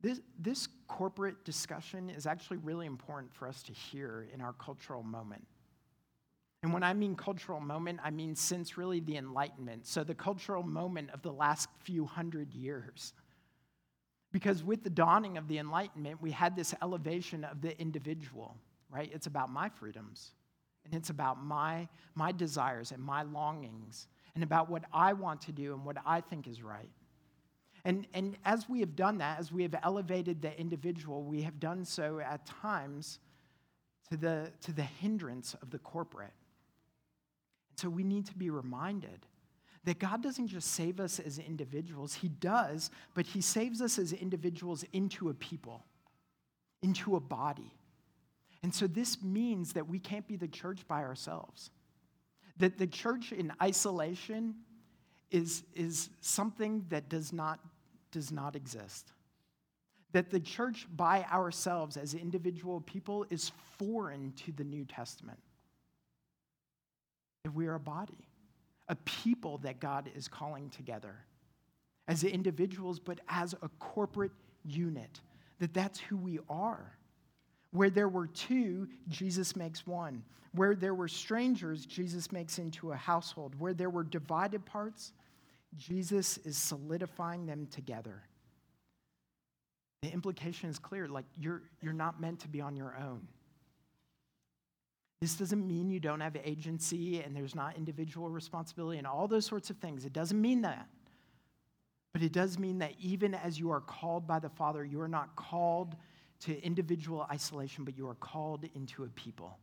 This, 0.00 0.20
this 0.38 0.66
corporate 0.88 1.44
discussion 1.44 2.10
is 2.10 2.26
actually 2.26 2.56
really 2.56 2.86
important 2.86 3.32
for 3.32 3.46
us 3.46 3.62
to 3.64 3.72
hear 3.72 4.26
in 4.34 4.40
our 4.40 4.52
cultural 4.54 5.02
moment. 5.02 5.46
And 6.62 6.72
when 6.72 6.84
I 6.84 6.94
mean 6.94 7.16
cultural 7.16 7.60
moment, 7.60 8.00
I 8.04 8.10
mean 8.10 8.36
since 8.36 8.78
really 8.78 9.00
the 9.00 9.16
Enlightenment. 9.16 9.86
So 9.86 10.04
the 10.04 10.14
cultural 10.14 10.62
moment 10.62 11.10
of 11.10 11.22
the 11.22 11.32
last 11.32 11.68
few 11.80 12.06
hundred 12.06 12.54
years. 12.54 13.14
Because 14.30 14.62
with 14.62 14.82
the 14.82 14.90
dawning 14.90 15.36
of 15.36 15.48
the 15.48 15.58
Enlightenment, 15.58 16.22
we 16.22 16.30
had 16.30 16.56
this 16.56 16.74
elevation 16.80 17.44
of 17.44 17.60
the 17.60 17.78
individual, 17.80 18.56
right? 18.90 19.10
It's 19.12 19.26
about 19.26 19.50
my 19.50 19.68
freedoms, 19.68 20.30
and 20.84 20.94
it's 20.94 21.10
about 21.10 21.44
my, 21.44 21.86
my 22.14 22.32
desires 22.32 22.92
and 22.92 23.02
my 23.02 23.22
longings, 23.24 24.06
and 24.34 24.42
about 24.42 24.70
what 24.70 24.84
I 24.92 25.12
want 25.12 25.42
to 25.42 25.52
do 25.52 25.74
and 25.74 25.84
what 25.84 25.98
I 26.06 26.22
think 26.22 26.46
is 26.46 26.62
right. 26.62 26.88
And, 27.84 28.06
and 28.14 28.36
as 28.44 28.68
we 28.68 28.80
have 28.80 28.96
done 28.96 29.18
that, 29.18 29.38
as 29.38 29.52
we 29.52 29.62
have 29.64 29.74
elevated 29.82 30.40
the 30.40 30.58
individual, 30.58 31.24
we 31.24 31.42
have 31.42 31.58
done 31.58 31.84
so 31.84 32.20
at 32.20 32.46
times 32.46 33.18
to 34.10 34.16
the, 34.16 34.52
to 34.62 34.72
the 34.72 34.82
hindrance 34.82 35.54
of 35.60 35.70
the 35.70 35.78
corporate. 35.78 36.32
So 37.82 37.90
we 37.90 38.04
need 38.04 38.26
to 38.26 38.34
be 38.34 38.48
reminded 38.48 39.26
that 39.82 39.98
God 39.98 40.22
doesn't 40.22 40.46
just 40.46 40.68
save 40.68 41.00
us 41.00 41.18
as 41.18 41.40
individuals, 41.40 42.14
He 42.14 42.28
does, 42.28 42.92
but 43.12 43.26
He 43.26 43.40
saves 43.40 43.82
us 43.82 43.98
as 43.98 44.12
individuals 44.12 44.84
into 44.92 45.30
a 45.30 45.34
people, 45.34 45.84
into 46.80 47.16
a 47.16 47.20
body. 47.20 47.74
And 48.62 48.72
so 48.72 48.86
this 48.86 49.20
means 49.20 49.72
that 49.72 49.88
we 49.88 49.98
can't 49.98 50.28
be 50.28 50.36
the 50.36 50.46
church 50.46 50.86
by 50.86 51.02
ourselves. 51.02 51.70
That 52.58 52.78
the 52.78 52.86
church 52.86 53.32
in 53.32 53.52
isolation 53.60 54.54
is, 55.32 55.64
is 55.74 56.08
something 56.20 56.86
that 56.90 57.08
does 57.08 57.32
not, 57.32 57.58
does 58.12 58.30
not 58.30 58.54
exist. 58.54 59.10
That 60.12 60.30
the 60.30 60.38
church 60.38 60.86
by 60.94 61.24
ourselves 61.32 61.96
as 61.96 62.14
individual 62.14 62.80
people 62.82 63.26
is 63.28 63.50
foreign 63.76 64.34
to 64.44 64.52
the 64.52 64.62
New 64.62 64.84
Testament. 64.84 65.40
That 67.44 67.54
we 67.54 67.66
are 67.66 67.74
a 67.74 67.80
body, 67.80 68.28
a 68.88 68.94
people 68.96 69.58
that 69.58 69.80
God 69.80 70.10
is 70.14 70.28
calling 70.28 70.70
together 70.70 71.16
as 72.08 72.24
individuals, 72.24 72.98
but 72.98 73.20
as 73.28 73.54
a 73.62 73.68
corporate 73.78 74.32
unit. 74.64 75.20
That 75.58 75.74
that's 75.74 75.98
who 75.98 76.16
we 76.16 76.38
are. 76.48 76.96
Where 77.72 77.90
there 77.90 78.08
were 78.08 78.26
two, 78.26 78.88
Jesus 79.08 79.56
makes 79.56 79.86
one. 79.86 80.22
Where 80.54 80.74
there 80.74 80.94
were 80.94 81.08
strangers, 81.08 81.86
Jesus 81.86 82.30
makes 82.30 82.58
into 82.58 82.92
a 82.92 82.96
household. 82.96 83.54
Where 83.58 83.72
there 83.72 83.90
were 83.90 84.04
divided 84.04 84.66
parts, 84.66 85.12
Jesus 85.76 86.38
is 86.38 86.56
solidifying 86.56 87.46
them 87.46 87.66
together. 87.66 88.22
The 90.02 90.12
implication 90.12 90.68
is 90.68 90.78
clear 90.78 91.08
like, 91.08 91.24
you're, 91.40 91.62
you're 91.80 91.92
not 91.92 92.20
meant 92.20 92.40
to 92.40 92.48
be 92.48 92.60
on 92.60 92.76
your 92.76 92.96
own. 93.00 93.26
This 95.22 95.36
doesn't 95.36 95.68
mean 95.68 95.88
you 95.88 96.00
don't 96.00 96.18
have 96.18 96.36
agency 96.42 97.20
and 97.20 97.36
there's 97.36 97.54
not 97.54 97.76
individual 97.76 98.28
responsibility 98.28 98.98
and 98.98 99.06
all 99.06 99.28
those 99.28 99.46
sorts 99.46 99.70
of 99.70 99.76
things. 99.76 100.04
It 100.04 100.12
doesn't 100.12 100.40
mean 100.40 100.62
that. 100.62 100.88
But 102.12 102.22
it 102.22 102.32
does 102.32 102.58
mean 102.58 102.80
that 102.80 102.94
even 102.98 103.32
as 103.32 103.56
you 103.56 103.70
are 103.70 103.80
called 103.80 104.26
by 104.26 104.40
the 104.40 104.48
Father, 104.48 104.84
you 104.84 105.00
are 105.00 105.06
not 105.06 105.36
called 105.36 105.94
to 106.40 106.60
individual 106.64 107.24
isolation, 107.30 107.84
but 107.84 107.96
you 107.96 108.08
are 108.08 108.16
called 108.16 108.68
into 108.74 109.04
a 109.04 109.08
people. 109.10 109.56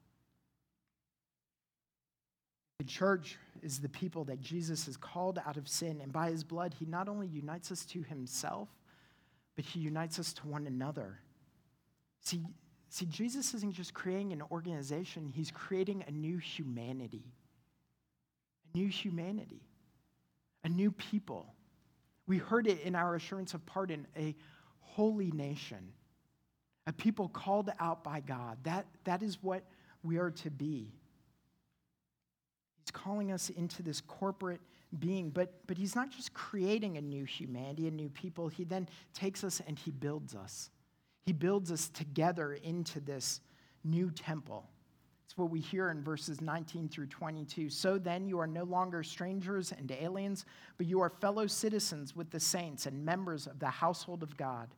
The 2.77 2.85
church 2.85 3.37
is 3.61 3.79
the 3.79 3.89
people 3.89 4.23
that 4.23 4.39
Jesus 4.39 4.85
has 4.85 4.95
called 4.95 5.41
out 5.45 5.57
of 5.57 5.67
sin, 5.67 5.99
and 6.01 6.13
by 6.13 6.29
his 6.31 6.45
blood, 6.45 6.73
he 6.79 6.85
not 6.85 7.09
only 7.09 7.27
unites 7.27 7.69
us 7.69 7.83
to 7.87 8.01
himself, 8.03 8.69
but 9.57 9.65
he 9.65 9.81
unites 9.81 10.19
us 10.19 10.31
to 10.35 10.47
one 10.47 10.67
another. 10.67 11.19
See, 12.21 12.45
see, 12.89 13.05
Jesus 13.05 13.53
isn't 13.53 13.73
just 13.73 13.93
creating 13.93 14.33
an 14.33 14.41
organization, 14.51 15.27
he's 15.27 15.51
creating 15.51 16.03
a 16.07 16.11
new 16.11 16.37
humanity. 16.37 17.23
A 18.73 18.77
new 18.77 18.87
humanity, 18.87 19.61
a 20.63 20.69
new 20.69 20.91
people. 20.91 21.55
We 22.27 22.37
heard 22.37 22.67
it 22.67 22.81
in 22.81 22.93
our 22.93 23.15
assurance 23.15 23.53
of 23.55 23.65
pardon, 23.65 24.05
a 24.15 24.35
holy 24.81 25.31
nation 25.31 25.93
a 26.89 26.93
people 26.93 27.29
called 27.29 27.71
out 27.79 28.03
by 28.03 28.19
God. 28.19 28.57
That, 28.63 28.87
that 29.03 29.21
is 29.21 29.37
what 29.43 29.63
we 30.01 30.17
are 30.17 30.31
to 30.31 30.49
be. 30.49 30.91
He's 32.79 32.91
calling 32.91 33.31
us 33.31 33.51
into 33.51 33.83
this 33.83 34.01
corporate 34.01 34.59
being, 34.97 35.29
but, 35.29 35.53
but 35.67 35.77
He's 35.77 35.95
not 35.95 36.09
just 36.09 36.33
creating 36.33 36.97
a 36.97 37.01
new 37.01 37.25
humanity, 37.25 37.87
a 37.87 37.91
new 37.91 38.09
people. 38.09 38.47
He 38.47 38.63
then 38.63 38.89
takes 39.13 39.43
us 39.43 39.61
and 39.67 39.77
He 39.77 39.91
builds 39.91 40.33
us. 40.33 40.71
He 41.25 41.33
builds 41.33 41.71
us 41.71 41.89
together 41.89 42.53
into 42.53 42.99
this 42.99 43.41
new 43.83 44.11
temple. 44.11 44.67
It's 45.25 45.37
what 45.37 45.51
we 45.51 45.59
hear 45.59 45.89
in 45.91 46.03
verses 46.03 46.41
19 46.41 46.89
through 46.89 47.07
22. 47.07 47.69
So 47.69 47.99
then, 47.99 48.27
you 48.27 48.39
are 48.39 48.47
no 48.47 48.63
longer 48.63 49.03
strangers 49.03 49.71
and 49.71 49.91
aliens, 49.91 50.45
but 50.77 50.87
you 50.87 51.01
are 51.01 51.09
fellow 51.09 51.45
citizens 51.45 52.15
with 52.15 52.31
the 52.31 52.39
saints 52.39 52.87
and 52.87 53.05
members 53.05 53.45
of 53.45 53.59
the 53.59 53.67
household 53.67 54.23
of 54.23 54.35
God 54.37 54.69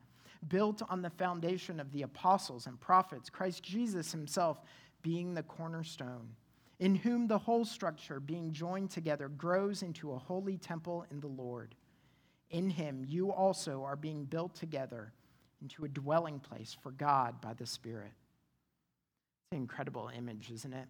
built 0.48 0.82
on 0.90 1.02
the 1.02 1.10
foundation 1.10 1.80
of 1.80 1.92
the 1.92 2.02
apostles 2.02 2.68
and 2.68 2.80
prophets, 2.80 3.30
Christ 3.30 3.64
Jesus 3.64 4.12
himself 4.12 4.62
being 5.02 5.34
the 5.34 5.44
cornerstone, 5.44 6.30
in 6.80 6.96
whom 6.96 7.28
the 7.28 7.38
whole 7.38 7.66
structure, 7.66 8.20
being 8.20 8.52
joined 8.52 8.90
together, 8.90 9.30
grows 9.30 9.84
into 9.84 10.12
a 10.12 10.18
holy 10.18 10.58
temple 10.58 11.06
in 11.12 11.20
the 11.20 11.28
Lord. 11.28 11.76
In 12.50 12.70
him, 12.70 13.06
you 13.08 13.32
also 13.32 13.84
are 13.84 13.96
being 13.96 14.26
built 14.26 14.56
together 14.56 15.14
into 15.62 15.86
a 15.86 15.88
dwelling 15.88 16.40
place 16.40 16.76
for 16.82 16.92
God 16.92 17.42
by 17.42 17.54
the 17.54 17.66
Spirit. 17.66 18.12
It's 18.12 19.54
an 19.54 19.58
incredible 19.58 20.10
image, 20.16 20.52
isn't 20.52 20.74
it? 20.74 20.88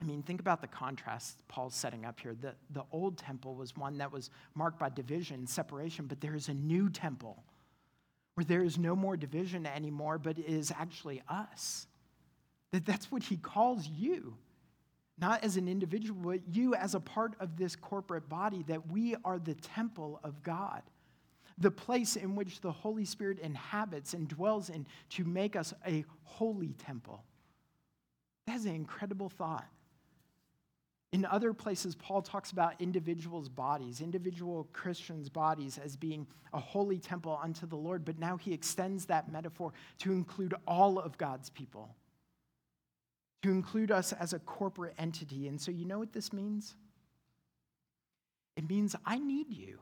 I 0.00 0.04
mean, 0.06 0.22
think 0.22 0.40
about 0.40 0.60
the 0.60 0.66
contrast 0.66 1.38
Paul's 1.48 1.74
setting 1.74 2.04
up 2.04 2.20
here. 2.20 2.34
The, 2.34 2.54
the 2.70 2.84
old 2.92 3.16
temple 3.16 3.54
was 3.54 3.76
one 3.76 3.98
that 3.98 4.12
was 4.12 4.30
marked 4.54 4.78
by 4.78 4.90
division, 4.90 5.46
separation, 5.46 6.06
but 6.06 6.20
there 6.20 6.34
is 6.34 6.48
a 6.48 6.54
new 6.54 6.90
temple 6.90 7.42
where 8.34 8.44
there 8.44 8.62
is 8.62 8.76
no 8.76 8.94
more 8.96 9.16
division 9.16 9.64
anymore, 9.64 10.18
but 10.18 10.38
it 10.38 10.46
is 10.46 10.72
actually 10.72 11.22
us. 11.28 11.86
That 12.72 12.84
that's 12.84 13.10
what 13.10 13.22
he 13.22 13.36
calls 13.36 13.86
you, 13.86 14.36
not 15.18 15.44
as 15.44 15.56
an 15.56 15.68
individual, 15.68 16.32
but 16.32 16.40
you 16.52 16.74
as 16.74 16.94
a 16.94 17.00
part 17.00 17.34
of 17.38 17.56
this 17.56 17.76
corporate 17.76 18.28
body, 18.28 18.64
that 18.66 18.90
we 18.90 19.14
are 19.24 19.38
the 19.38 19.54
temple 19.54 20.20
of 20.24 20.42
God, 20.42 20.82
the 21.58 21.70
place 21.70 22.16
in 22.16 22.34
which 22.34 22.60
the 22.60 22.72
Holy 22.72 23.04
Spirit 23.04 23.38
inhabits 23.38 24.14
and 24.14 24.28
dwells 24.28 24.70
in 24.70 24.86
to 25.10 25.24
make 25.24 25.56
us 25.56 25.72
a 25.86 26.04
holy 26.24 26.72
temple. 26.72 27.22
That 28.46 28.56
is 28.56 28.66
an 28.66 28.74
incredible 28.74 29.28
thought. 29.28 29.66
In 31.12 31.24
other 31.24 31.52
places, 31.52 31.94
Paul 31.94 32.22
talks 32.22 32.50
about 32.50 32.80
individuals' 32.80 33.48
bodies, 33.48 34.00
individual 34.00 34.68
Christians' 34.72 35.28
bodies, 35.28 35.78
as 35.78 35.94
being 35.94 36.26
a 36.52 36.58
holy 36.58 36.98
temple 36.98 37.38
unto 37.40 37.66
the 37.66 37.76
Lord, 37.76 38.04
but 38.04 38.18
now 38.18 38.36
he 38.36 38.52
extends 38.52 39.06
that 39.06 39.30
metaphor 39.30 39.72
to 39.98 40.10
include 40.10 40.54
all 40.66 40.98
of 40.98 41.16
God's 41.16 41.50
people, 41.50 41.94
to 43.44 43.50
include 43.50 43.92
us 43.92 44.12
as 44.12 44.32
a 44.32 44.40
corporate 44.40 44.94
entity. 44.98 45.46
And 45.46 45.60
so, 45.60 45.70
you 45.70 45.84
know 45.84 46.00
what 46.00 46.12
this 46.12 46.32
means? 46.32 46.74
It 48.56 48.68
means 48.68 48.96
I 49.06 49.20
need 49.20 49.52
you. 49.52 49.78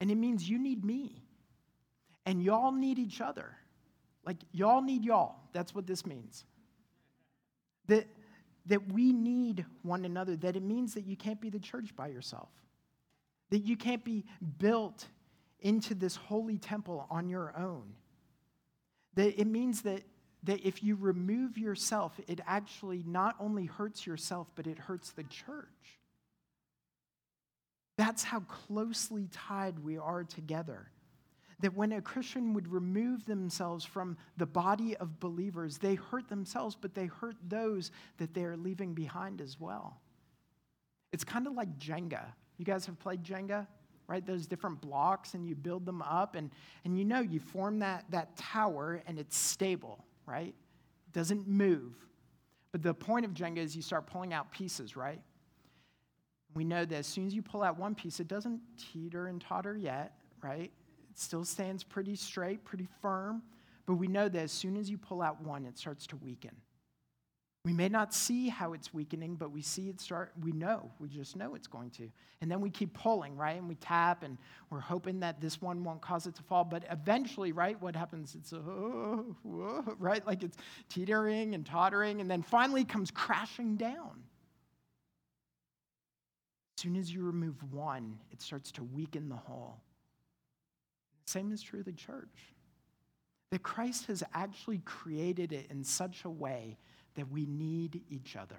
And 0.00 0.10
it 0.10 0.16
means 0.16 0.48
you 0.48 0.58
need 0.58 0.84
me. 0.84 1.22
And 2.26 2.42
y'all 2.42 2.72
need 2.72 2.98
each 2.98 3.20
other. 3.20 3.56
Like, 4.24 4.38
y'all 4.52 4.82
need 4.82 5.04
y'all. 5.04 5.36
That's 5.52 5.74
what 5.74 5.86
this 5.86 6.06
means. 6.06 6.44
That 7.86 8.06
that 8.66 8.92
we 8.92 9.12
need 9.12 9.64
one 9.82 10.04
another, 10.04 10.36
that 10.36 10.56
it 10.56 10.62
means 10.62 10.94
that 10.94 11.04
you 11.04 11.16
can't 11.16 11.40
be 11.40 11.50
the 11.50 11.58
church 11.58 11.94
by 11.96 12.08
yourself, 12.08 12.48
that 13.50 13.60
you 13.60 13.76
can't 13.76 14.04
be 14.04 14.24
built 14.58 15.06
into 15.60 15.94
this 15.94 16.16
holy 16.16 16.58
temple 16.58 17.06
on 17.10 17.28
your 17.28 17.52
own. 17.56 17.94
That 19.14 19.40
it 19.40 19.46
means 19.46 19.82
that, 19.82 20.02
that 20.44 20.64
if 20.64 20.82
you 20.82 20.96
remove 20.96 21.58
yourself, 21.58 22.18
it 22.28 22.40
actually 22.46 23.02
not 23.06 23.34
only 23.40 23.66
hurts 23.66 24.06
yourself, 24.06 24.48
but 24.54 24.66
it 24.66 24.78
hurts 24.78 25.10
the 25.10 25.24
church. 25.24 25.99
That's 28.10 28.24
how 28.24 28.40
closely 28.40 29.28
tied 29.30 29.78
we 29.84 29.96
are 29.96 30.24
together 30.24 30.90
that 31.60 31.76
when 31.76 31.92
a 31.92 32.02
Christian 32.02 32.54
would 32.54 32.66
remove 32.66 33.24
themselves 33.24 33.84
from 33.84 34.16
the 34.36 34.46
body 34.46 34.96
of 34.96 35.20
believers, 35.20 35.78
they 35.78 35.94
hurt 35.94 36.28
themselves, 36.28 36.74
but 36.74 36.92
they 36.92 37.06
hurt 37.06 37.36
those 37.46 37.92
that 38.18 38.34
they 38.34 38.42
are 38.42 38.56
leaving 38.56 38.94
behind 38.94 39.40
as 39.40 39.60
well. 39.60 40.00
It's 41.12 41.22
kind 41.22 41.46
of 41.46 41.52
like 41.52 41.78
Jenga. 41.78 42.24
You 42.58 42.64
guys 42.64 42.84
have 42.86 42.98
played 42.98 43.22
Jenga? 43.22 43.68
Right? 44.08 44.26
Those 44.26 44.48
different 44.48 44.80
blocks, 44.80 45.34
and 45.34 45.46
you 45.46 45.54
build 45.54 45.86
them 45.86 46.02
up, 46.02 46.34
and, 46.34 46.50
and 46.84 46.98
you 46.98 47.04
know 47.04 47.20
you 47.20 47.38
form 47.38 47.78
that, 47.78 48.06
that 48.10 48.36
tower, 48.36 49.04
and 49.06 49.20
it's 49.20 49.36
stable, 49.36 50.04
right? 50.26 50.52
It 51.06 51.12
doesn't 51.12 51.46
move. 51.46 51.94
But 52.72 52.82
the 52.82 52.92
point 52.92 53.24
of 53.24 53.34
Jenga 53.34 53.58
is 53.58 53.76
you 53.76 53.82
start 53.82 54.08
pulling 54.08 54.32
out 54.32 54.50
pieces, 54.50 54.96
right? 54.96 55.20
We 56.54 56.64
know 56.64 56.84
that 56.84 56.96
as 56.96 57.06
soon 57.06 57.26
as 57.26 57.34
you 57.34 57.42
pull 57.42 57.62
out 57.62 57.78
one 57.78 57.94
piece, 57.94 58.20
it 58.20 58.28
doesn't 58.28 58.60
teeter 58.76 59.28
and 59.28 59.40
totter 59.40 59.76
yet, 59.76 60.14
right? 60.42 60.70
It 61.10 61.18
still 61.18 61.44
stands 61.44 61.84
pretty 61.84 62.16
straight, 62.16 62.64
pretty 62.64 62.88
firm, 63.00 63.42
but 63.86 63.94
we 63.94 64.08
know 64.08 64.28
that 64.28 64.40
as 64.40 64.52
soon 64.52 64.76
as 64.76 64.90
you 64.90 64.98
pull 64.98 65.22
out 65.22 65.40
one, 65.42 65.64
it 65.64 65.78
starts 65.78 66.06
to 66.08 66.16
weaken. 66.16 66.56
We 67.64 67.74
may 67.74 67.90
not 67.90 68.14
see 68.14 68.48
how 68.48 68.72
it's 68.72 68.94
weakening, 68.94 69.34
but 69.34 69.52
we 69.52 69.60
see 69.60 69.90
it 69.90 70.00
start, 70.00 70.32
we 70.42 70.50
know, 70.50 70.90
we 70.98 71.10
just 71.10 71.36
know 71.36 71.54
it's 71.54 71.66
going 71.66 71.90
to. 71.90 72.10
And 72.40 72.50
then 72.50 72.62
we 72.62 72.70
keep 72.70 72.94
pulling, 72.94 73.36
right? 73.36 73.58
And 73.58 73.68
we 73.68 73.74
tap 73.74 74.22
and 74.22 74.38
we're 74.70 74.80
hoping 74.80 75.20
that 75.20 75.42
this 75.42 75.60
one 75.60 75.84
won't 75.84 76.00
cause 76.00 76.26
it 76.26 76.34
to 76.36 76.42
fall. 76.42 76.64
But 76.64 76.84
eventually, 76.90 77.52
right, 77.52 77.80
what 77.82 77.94
happens? 77.94 78.34
It's, 78.34 78.54
oh, 78.54 79.36
whoa, 79.42 79.94
right? 79.98 80.26
Like 80.26 80.42
it's 80.42 80.56
teetering 80.88 81.54
and 81.54 81.66
tottering 81.66 82.22
and 82.22 82.30
then 82.30 82.42
finally 82.42 82.82
comes 82.82 83.10
crashing 83.10 83.76
down. 83.76 84.22
As 86.80 86.84
soon 86.84 86.96
as 86.96 87.12
you 87.12 87.20
remove 87.20 87.62
one, 87.74 88.16
it 88.30 88.40
starts 88.40 88.72
to 88.72 88.82
weaken 88.82 89.28
the 89.28 89.36
whole. 89.36 89.82
Same 91.26 91.52
is 91.52 91.60
true 91.60 91.80
of 91.80 91.84
the 91.84 91.92
church. 91.92 92.54
That 93.50 93.62
Christ 93.62 94.06
has 94.06 94.22
actually 94.32 94.78
created 94.86 95.52
it 95.52 95.66
in 95.68 95.84
such 95.84 96.24
a 96.24 96.30
way 96.30 96.78
that 97.16 97.30
we 97.30 97.44
need 97.44 98.00
each 98.08 98.34
other. 98.34 98.56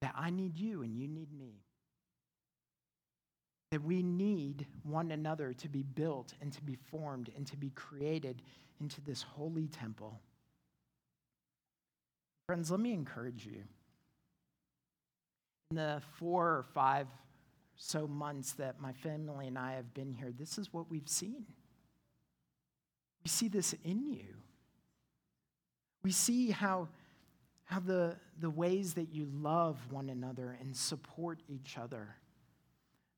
That 0.00 0.16
I 0.18 0.30
need 0.30 0.58
you 0.58 0.82
and 0.82 0.96
you 0.96 1.06
need 1.06 1.32
me. 1.32 1.62
that 3.70 3.84
we 3.84 4.02
need 4.02 4.66
one 4.82 5.12
another 5.12 5.52
to 5.52 5.68
be 5.68 5.84
built 5.84 6.34
and 6.40 6.52
to 6.54 6.62
be 6.62 6.74
formed 6.74 7.30
and 7.36 7.46
to 7.46 7.56
be 7.56 7.70
created 7.70 8.42
into 8.80 9.00
this 9.00 9.22
holy 9.22 9.68
temple. 9.68 10.18
Friends, 12.48 12.68
let 12.68 12.80
me 12.80 12.92
encourage 12.92 13.46
you. 13.46 13.62
In 15.72 15.76
the 15.76 16.02
four 16.18 16.48
or 16.48 16.66
five 16.74 17.06
so 17.76 18.06
months 18.06 18.52
that 18.58 18.78
my 18.78 18.92
family 18.92 19.46
and 19.46 19.56
I 19.56 19.72
have 19.72 19.94
been 19.94 20.12
here, 20.12 20.30
this 20.30 20.58
is 20.58 20.70
what 20.70 20.90
we've 20.90 21.08
seen. 21.08 21.46
We 23.24 23.30
see 23.30 23.48
this 23.48 23.74
in 23.82 24.04
you. 24.04 24.34
We 26.02 26.12
see 26.12 26.50
how, 26.50 26.88
how 27.64 27.80
the, 27.80 28.16
the 28.38 28.50
ways 28.50 28.92
that 28.92 29.14
you 29.14 29.26
love 29.32 29.78
one 29.88 30.10
another 30.10 30.58
and 30.60 30.76
support 30.76 31.40
each 31.48 31.78
other. 31.78 32.16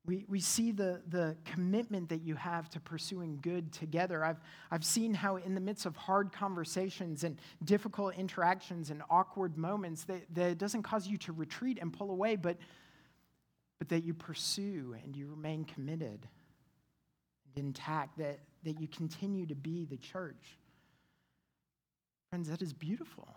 We, 0.05 0.25
we 0.27 0.39
see 0.39 0.71
the, 0.71 1.01
the 1.07 1.35
commitment 1.45 2.09
that 2.09 2.21
you 2.21 2.35
have 2.35 2.69
to 2.71 2.79
pursuing 2.79 3.39
good 3.41 3.71
together. 3.71 4.23
I've, 4.23 4.39
I've 4.69 4.83
seen 4.85 5.15
how, 5.15 5.37
in 5.37 5.55
the 5.55 5.61
midst 5.61 5.87
of 5.87 5.95
hard 5.95 6.31
conversations 6.31 7.23
and 7.23 7.39
difficult 7.63 8.15
interactions 8.15 8.91
and 8.91 9.01
awkward 9.09 9.57
moments, 9.57 10.03
that, 10.03 10.21
that 10.35 10.51
it 10.51 10.57
doesn't 10.59 10.83
cause 10.83 11.07
you 11.07 11.17
to 11.17 11.33
retreat 11.33 11.79
and 11.81 11.91
pull 11.91 12.11
away, 12.11 12.35
but, 12.35 12.57
but 13.79 13.89
that 13.89 14.03
you 14.03 14.13
pursue 14.13 14.95
and 15.03 15.15
you 15.15 15.27
remain 15.27 15.65
committed 15.65 16.27
and 17.55 17.65
intact, 17.65 18.19
that, 18.19 18.39
that 18.63 18.79
you 18.79 18.87
continue 18.87 19.47
to 19.47 19.55
be 19.55 19.85
the 19.85 19.97
church. 19.97 20.59
Friends, 22.29 22.49
that 22.49 22.61
is 22.61 22.73
beautiful. 22.73 23.27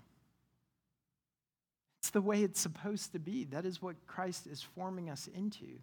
It's 2.02 2.10
the 2.10 2.20
way 2.20 2.42
it's 2.42 2.60
supposed 2.60 3.12
to 3.12 3.18
be. 3.18 3.44
That 3.44 3.64
is 3.64 3.80
what 3.80 3.96
Christ 4.06 4.46
is 4.46 4.62
forming 4.62 5.08
us 5.08 5.28
into. 5.34 5.78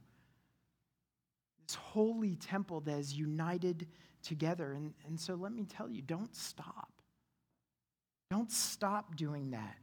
This 1.68 1.76
holy 1.76 2.36
temple 2.36 2.82
that 2.82 2.98
is 2.98 3.14
united 3.14 3.88
together. 4.22 4.74
And, 4.74 4.94
and 5.08 5.20
so 5.20 5.36
let 5.36 5.52
me 5.52 5.66
tell 5.66 5.90
you 5.90 6.02
don't 6.02 6.36
stop. 6.36 6.90
Don't 8.32 8.52
stop 8.52 9.16
doing 9.16 9.52
that. 9.52 9.76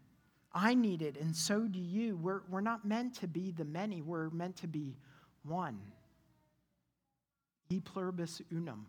I 0.54 0.74
need 0.74 1.00
it, 1.00 1.16
and 1.18 1.34
so 1.34 1.66
do 1.66 1.78
you. 1.78 2.16
We're, 2.16 2.42
we're 2.50 2.60
not 2.60 2.84
meant 2.84 3.14
to 3.20 3.26
be 3.26 3.52
the 3.52 3.64
many, 3.64 4.02
we're 4.02 4.28
meant 4.30 4.56
to 4.56 4.66
be 4.66 4.96
one. 5.44 5.80
E 7.70 7.80
pluribus 7.80 8.42
unum. 8.50 8.86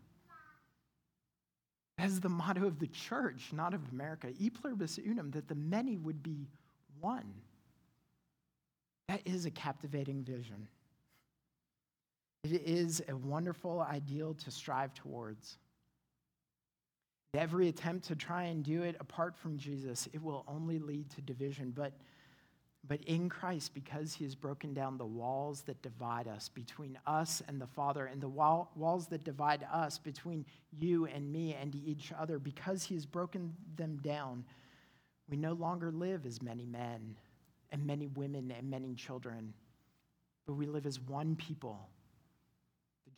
As 1.96 2.20
the 2.20 2.28
motto 2.28 2.66
of 2.66 2.80
the 2.80 2.88
church, 2.88 3.50
not 3.52 3.72
of 3.72 3.80
America. 3.92 4.28
E 4.38 4.50
pluribus 4.50 4.98
unum, 4.98 5.30
that 5.30 5.48
the 5.48 5.54
many 5.54 5.96
would 5.96 6.22
be 6.22 6.48
one. 7.00 7.32
That 9.08 9.22
is 9.24 9.46
a 9.46 9.50
captivating 9.50 10.22
vision. 10.22 10.68
It 12.44 12.62
is 12.66 13.02
a 13.08 13.16
wonderful 13.16 13.80
ideal 13.80 14.34
to 14.34 14.50
strive 14.50 14.92
towards. 14.92 15.56
Every 17.32 17.68
attempt 17.68 18.06
to 18.08 18.16
try 18.16 18.44
and 18.44 18.62
do 18.62 18.82
it 18.82 18.96
apart 19.00 19.34
from 19.34 19.56
Jesus, 19.56 20.08
it 20.12 20.22
will 20.22 20.44
only 20.46 20.78
lead 20.78 21.08
to 21.12 21.22
division. 21.22 21.72
But, 21.74 21.94
but 22.86 23.02
in 23.04 23.30
Christ, 23.30 23.72
because 23.72 24.12
he 24.12 24.24
has 24.24 24.34
broken 24.34 24.74
down 24.74 24.98
the 24.98 25.06
walls 25.06 25.62
that 25.62 25.80
divide 25.80 26.28
us 26.28 26.50
between 26.50 26.98
us 27.06 27.42
and 27.48 27.58
the 27.58 27.66
Father, 27.66 28.06
and 28.06 28.20
the 28.20 28.28
wall, 28.28 28.70
walls 28.76 29.06
that 29.08 29.24
divide 29.24 29.66
us 29.72 29.96
between 29.96 30.44
you 30.70 31.06
and 31.06 31.32
me 31.32 31.54
and 31.54 31.74
each 31.74 32.12
other, 32.12 32.38
because 32.38 32.84
he 32.84 32.94
has 32.94 33.06
broken 33.06 33.54
them 33.76 33.96
down, 34.02 34.44
we 35.30 35.38
no 35.38 35.54
longer 35.54 35.90
live 35.90 36.26
as 36.26 36.42
many 36.42 36.66
men 36.66 37.16
and 37.72 37.86
many 37.86 38.08
women 38.08 38.52
and 38.56 38.70
many 38.70 38.94
children, 38.94 39.54
but 40.46 40.52
we 40.52 40.66
live 40.66 40.84
as 40.84 41.00
one 41.00 41.34
people 41.36 41.88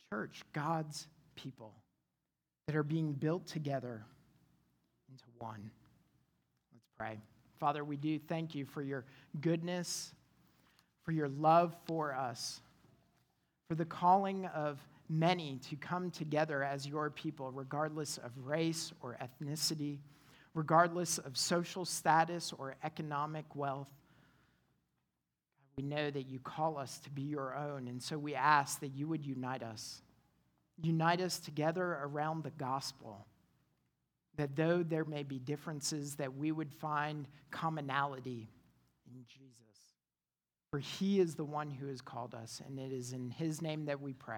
church, 0.09 0.41
God's 0.53 1.07
people 1.35 1.73
that 2.65 2.75
are 2.75 2.83
being 2.83 3.13
built 3.13 3.45
together 3.45 4.03
into 5.09 5.23
one. 5.39 5.69
Let's 6.73 6.85
pray. 6.97 7.19
Father, 7.59 7.83
we 7.83 7.97
do 7.97 8.19
thank 8.19 8.55
you 8.55 8.65
for 8.65 8.81
your 8.81 9.05
goodness, 9.41 10.13
for 11.03 11.11
your 11.11 11.27
love 11.27 11.75
for 11.85 12.13
us, 12.13 12.61
for 13.67 13.75
the 13.75 13.85
calling 13.85 14.45
of 14.47 14.79
many 15.09 15.59
to 15.69 15.75
come 15.75 16.11
together 16.11 16.63
as 16.63 16.85
your 16.85 17.09
people, 17.09 17.51
regardless 17.51 18.17
of 18.17 18.31
race 18.43 18.91
or 19.01 19.17
ethnicity, 19.21 19.97
regardless 20.53 21.17
of 21.17 21.37
social 21.37 21.85
status 21.85 22.53
or 22.57 22.75
economic 22.83 23.45
wealth. 23.55 23.89
We 25.77 25.83
know 25.83 26.09
that 26.09 26.27
you 26.27 26.39
call 26.39 26.77
us 26.77 26.99
to 26.99 27.09
be 27.09 27.21
your 27.21 27.55
own, 27.55 27.87
and 27.87 28.01
so 28.01 28.17
we 28.17 28.33
ask 28.33 28.79
that 28.79 28.95
you 28.95 29.07
would 29.07 29.25
unite 29.25 29.63
us 29.63 30.01
unite 30.81 31.21
us 31.21 31.39
together 31.39 31.99
around 32.03 32.43
the 32.43 32.51
gospel. 32.51 33.25
That 34.37 34.55
though 34.55 34.83
there 34.83 35.05
may 35.05 35.23
be 35.23 35.39
differences, 35.39 36.15
that 36.15 36.35
we 36.35 36.51
would 36.51 36.71
find 36.71 37.27
commonality 37.49 38.49
in 39.07 39.25
Jesus. 39.27 39.55
For 40.69 40.79
he 40.79 41.19
is 41.19 41.35
the 41.35 41.45
one 41.45 41.71
who 41.71 41.87
has 41.87 42.01
called 42.01 42.35
us, 42.35 42.61
and 42.67 42.77
it 42.77 42.91
is 42.91 43.13
in 43.13 43.31
his 43.31 43.61
name 43.61 43.85
that 43.85 44.01
we 44.01 44.13
pray. 44.13 44.35